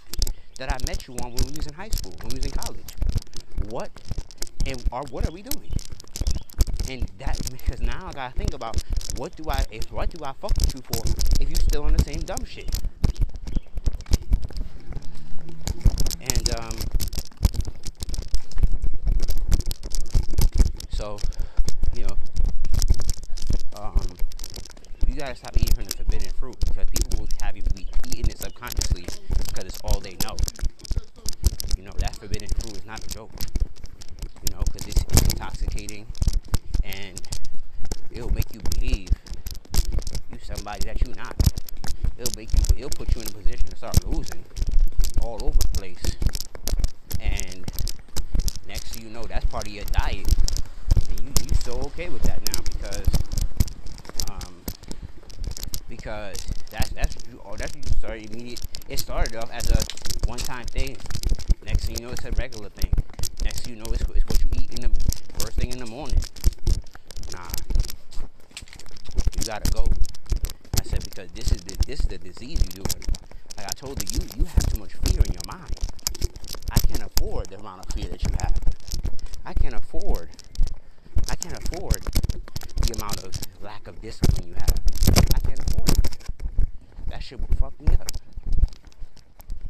that 0.58 0.72
I 0.72 0.78
met 0.86 1.08
you 1.08 1.16
on 1.24 1.34
when 1.34 1.44
we 1.46 1.56
was 1.56 1.66
in 1.66 1.74
high 1.74 1.88
school, 1.88 2.14
when 2.22 2.28
we 2.28 2.36
was 2.36 2.46
in 2.46 2.52
college. 2.52 2.86
What 3.68 3.90
and 4.64 4.80
or 4.92 5.02
what 5.10 5.28
are 5.28 5.32
we 5.32 5.42
doing? 5.42 5.72
And 6.88 7.10
that 7.18 7.36
because 7.50 7.80
now 7.80 8.06
I 8.06 8.12
gotta 8.12 8.34
think 8.38 8.54
about 8.54 8.80
what 9.16 9.34
do 9.34 9.50
I 9.50 9.64
if 9.72 9.90
what 9.90 10.10
do 10.10 10.22
I 10.24 10.34
fuck 10.40 10.54
with 10.56 10.72
you 10.72 10.82
for 10.82 11.02
if 11.42 11.50
you 11.50 11.56
still 11.56 11.82
on 11.82 11.94
the 11.94 12.04
same 12.04 12.20
dumb 12.20 12.44
shit? 12.44 12.70
And 16.20 16.60
um, 16.60 16.76
so 20.94 21.18
you 21.96 22.04
know, 22.04 22.16
um, 23.76 24.06
you 25.06 25.14
gotta 25.34 25.52
stop 25.52 25.56
eating 25.60 25.74
from 25.74 25.84
the 25.84 25.96
forbidden 25.96 26.30
fruit 26.34 26.56
because 26.60 26.86
people 26.90 27.20
will 27.20 27.28
have 27.42 27.56
you 27.56 27.62
be 27.74 27.86
eating 28.10 28.30
it 28.30 28.38
subconsciously 28.38 29.04
because 29.48 29.64
it's 29.64 29.80
all 29.82 29.98
they 30.00 30.16
know. 30.22 30.36
Know 31.82 31.90
that 31.98 32.16
forbidden 32.16 32.48
fruit 32.48 32.78
is 32.78 32.86
not 32.86 33.04
a 33.04 33.08
joke. 33.08 33.30
You 34.40 34.54
know, 34.54 34.62
because 34.64 34.88
it's, 34.88 35.02
it's 35.02 35.22
intoxicating 35.34 36.06
and 36.82 37.20
it'll 38.10 38.32
make 38.32 38.54
you 38.54 38.60
believe 38.60 39.10
you 40.32 40.38
somebody 40.42 40.86
that 40.86 41.02
you're 41.04 41.14
not. 41.14 41.36
It'll 42.16 42.32
make 42.38 42.50
you. 42.54 42.60
It'll 42.78 42.88
put 42.90 43.14
you 43.14 43.20
in 43.20 43.28
a 43.28 43.32
position 43.32 43.66
to 43.68 43.76
start 43.76 44.06
losing 44.06 44.44
all 45.20 45.38
over 45.42 45.58
the 45.58 45.68
place. 45.78 46.16
And 47.20 47.70
next 48.66 48.94
thing 48.94 49.04
you 49.04 49.10
know, 49.10 49.24
that's 49.24 49.44
part 49.46 49.66
of 49.66 49.74
your 49.74 49.84
diet. 49.84 50.32
And 51.10 51.20
you 51.20 51.32
you 51.44 51.54
so 51.62 51.72
okay 51.92 52.08
with 52.08 52.22
that 52.22 52.40
now 52.48 52.60
because 52.72 53.08
um 54.30 54.54
because 55.88 56.36
that's 56.70 56.90
that's 56.90 57.14
what 57.16 57.26
you 57.28 57.40
oh 57.44 57.56
that's 57.56 57.74
what 57.74 57.84
you 57.84 57.93
started 58.04 58.30
immediate 58.30 58.60
it 58.90 58.98
started 58.98 59.34
off 59.36 59.50
as 59.50 59.70
a 59.70 59.80
one 60.28 60.38
time 60.38 60.66
thing. 60.66 60.94
Next 61.64 61.86
thing 61.86 61.96
you 61.96 62.04
know 62.04 62.12
it's 62.12 62.24
a 62.26 62.32
regular 62.32 62.68
thing. 62.68 62.92
Next 63.42 63.64
thing 63.64 63.76
you 63.76 63.82
know 63.82 63.90
it's, 63.90 64.02
it's 64.02 64.26
what 64.26 64.44
you 64.44 64.50
eat 64.60 64.74
in 64.74 64.82
the 64.82 64.90
first 65.38 65.56
thing 65.56 65.72
in 65.72 65.78
the 65.78 65.86
morning. 65.86 66.20
Nah. 67.32 67.48
You 69.38 69.44
gotta 69.46 69.70
go. 69.70 69.86
I 70.78 70.84
said 70.84 71.02
because 71.02 71.30
this 71.32 71.50
is 71.50 71.62
the 71.62 71.76
this 71.86 72.00
is 72.00 72.06
the 72.08 72.18
disease 72.18 72.60
you 72.60 72.84
doing. 72.84 73.04
Like 73.56 73.68
I 73.68 73.72
told 73.72 73.96
you, 74.02 74.20
you 74.20 74.28
you 74.36 74.44
have 74.44 74.66
too 74.66 74.78
much 74.78 74.92
fear 75.08 75.22
in 75.24 75.32
your 75.32 75.48
mind. 75.48 75.72
I 76.72 76.80
can't 76.80 77.02
afford 77.08 77.46
the 77.46 77.56
amount 77.56 77.86
of 77.86 77.94
fear 77.94 78.10
that 78.10 78.22
you 78.22 78.30
have. 78.38 78.60
I 79.46 79.54
can't 79.54 79.74
afford. 79.74 80.28
I 81.30 81.36
can't 81.36 81.56
afford 81.56 82.04
the 82.84 83.00
amount 83.00 83.24
of 83.24 83.32
lack 83.62 83.88
of 83.88 84.02
discipline 84.02 84.48
you 84.48 84.54
have. 84.60 84.76
I 85.34 85.40
can't 85.40 85.60
afford 85.60 85.88
it. 85.88 86.13
That 87.14 87.22
shit 87.22 87.38
will 87.38 87.56
fuck 87.60 87.80
me 87.80 87.94
up. 87.94 88.08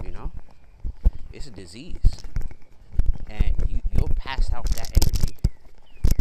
You 0.02 0.12
know? 0.12 0.32
It's 1.30 1.46
a 1.46 1.50
disease. 1.50 2.00
And 3.28 3.52
you, 3.68 3.82
you'll 3.92 4.08
pass 4.16 4.50
out 4.50 4.66
that 4.70 4.90
energy 4.94 5.36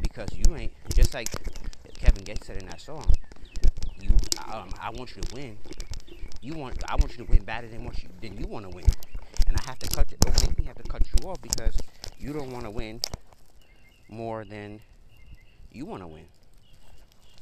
because 0.02 0.28
you 0.34 0.54
ain't, 0.58 0.74
just 0.94 1.14
like 1.14 1.30
Kevin 1.94 2.26
Gates 2.26 2.46
said 2.46 2.58
in 2.58 2.68
that 2.68 2.82
song, 2.82 3.06
you, 4.02 4.10
um, 4.52 4.68
I 4.82 4.90
want 4.90 5.16
you 5.16 5.22
to 5.22 5.34
win. 5.34 5.58
You 6.42 6.56
want, 6.56 6.84
I 6.90 6.96
want 6.98 7.18
you 7.18 7.24
to 7.24 7.32
win 7.32 7.44
better 7.44 7.70
than 7.70 7.86
what 7.86 8.04
you, 8.04 8.10
than 8.20 8.36
you 8.36 8.46
want 8.46 8.70
to 8.70 8.76
win 8.76 8.86
and 9.48 9.56
I 9.56 9.64
have 9.70 9.80
to 9.80 9.88
cut 9.96 10.12
it. 10.12 10.20
Don't 10.20 10.42
make 10.42 10.60
me 10.60 10.66
have 10.66 10.76
to 10.76 10.84
cut 10.84 11.04
you 11.08 11.30
off 11.30 11.42
because 11.42 11.78
you 12.20 12.34
don't 12.34 12.52
want 12.52 12.66
to 12.66 12.70
win 12.70 13.00
more 14.10 14.44
than 14.44 14.82
you 15.72 15.86
want 15.86 16.04
to 16.04 16.08
win. 16.08 16.26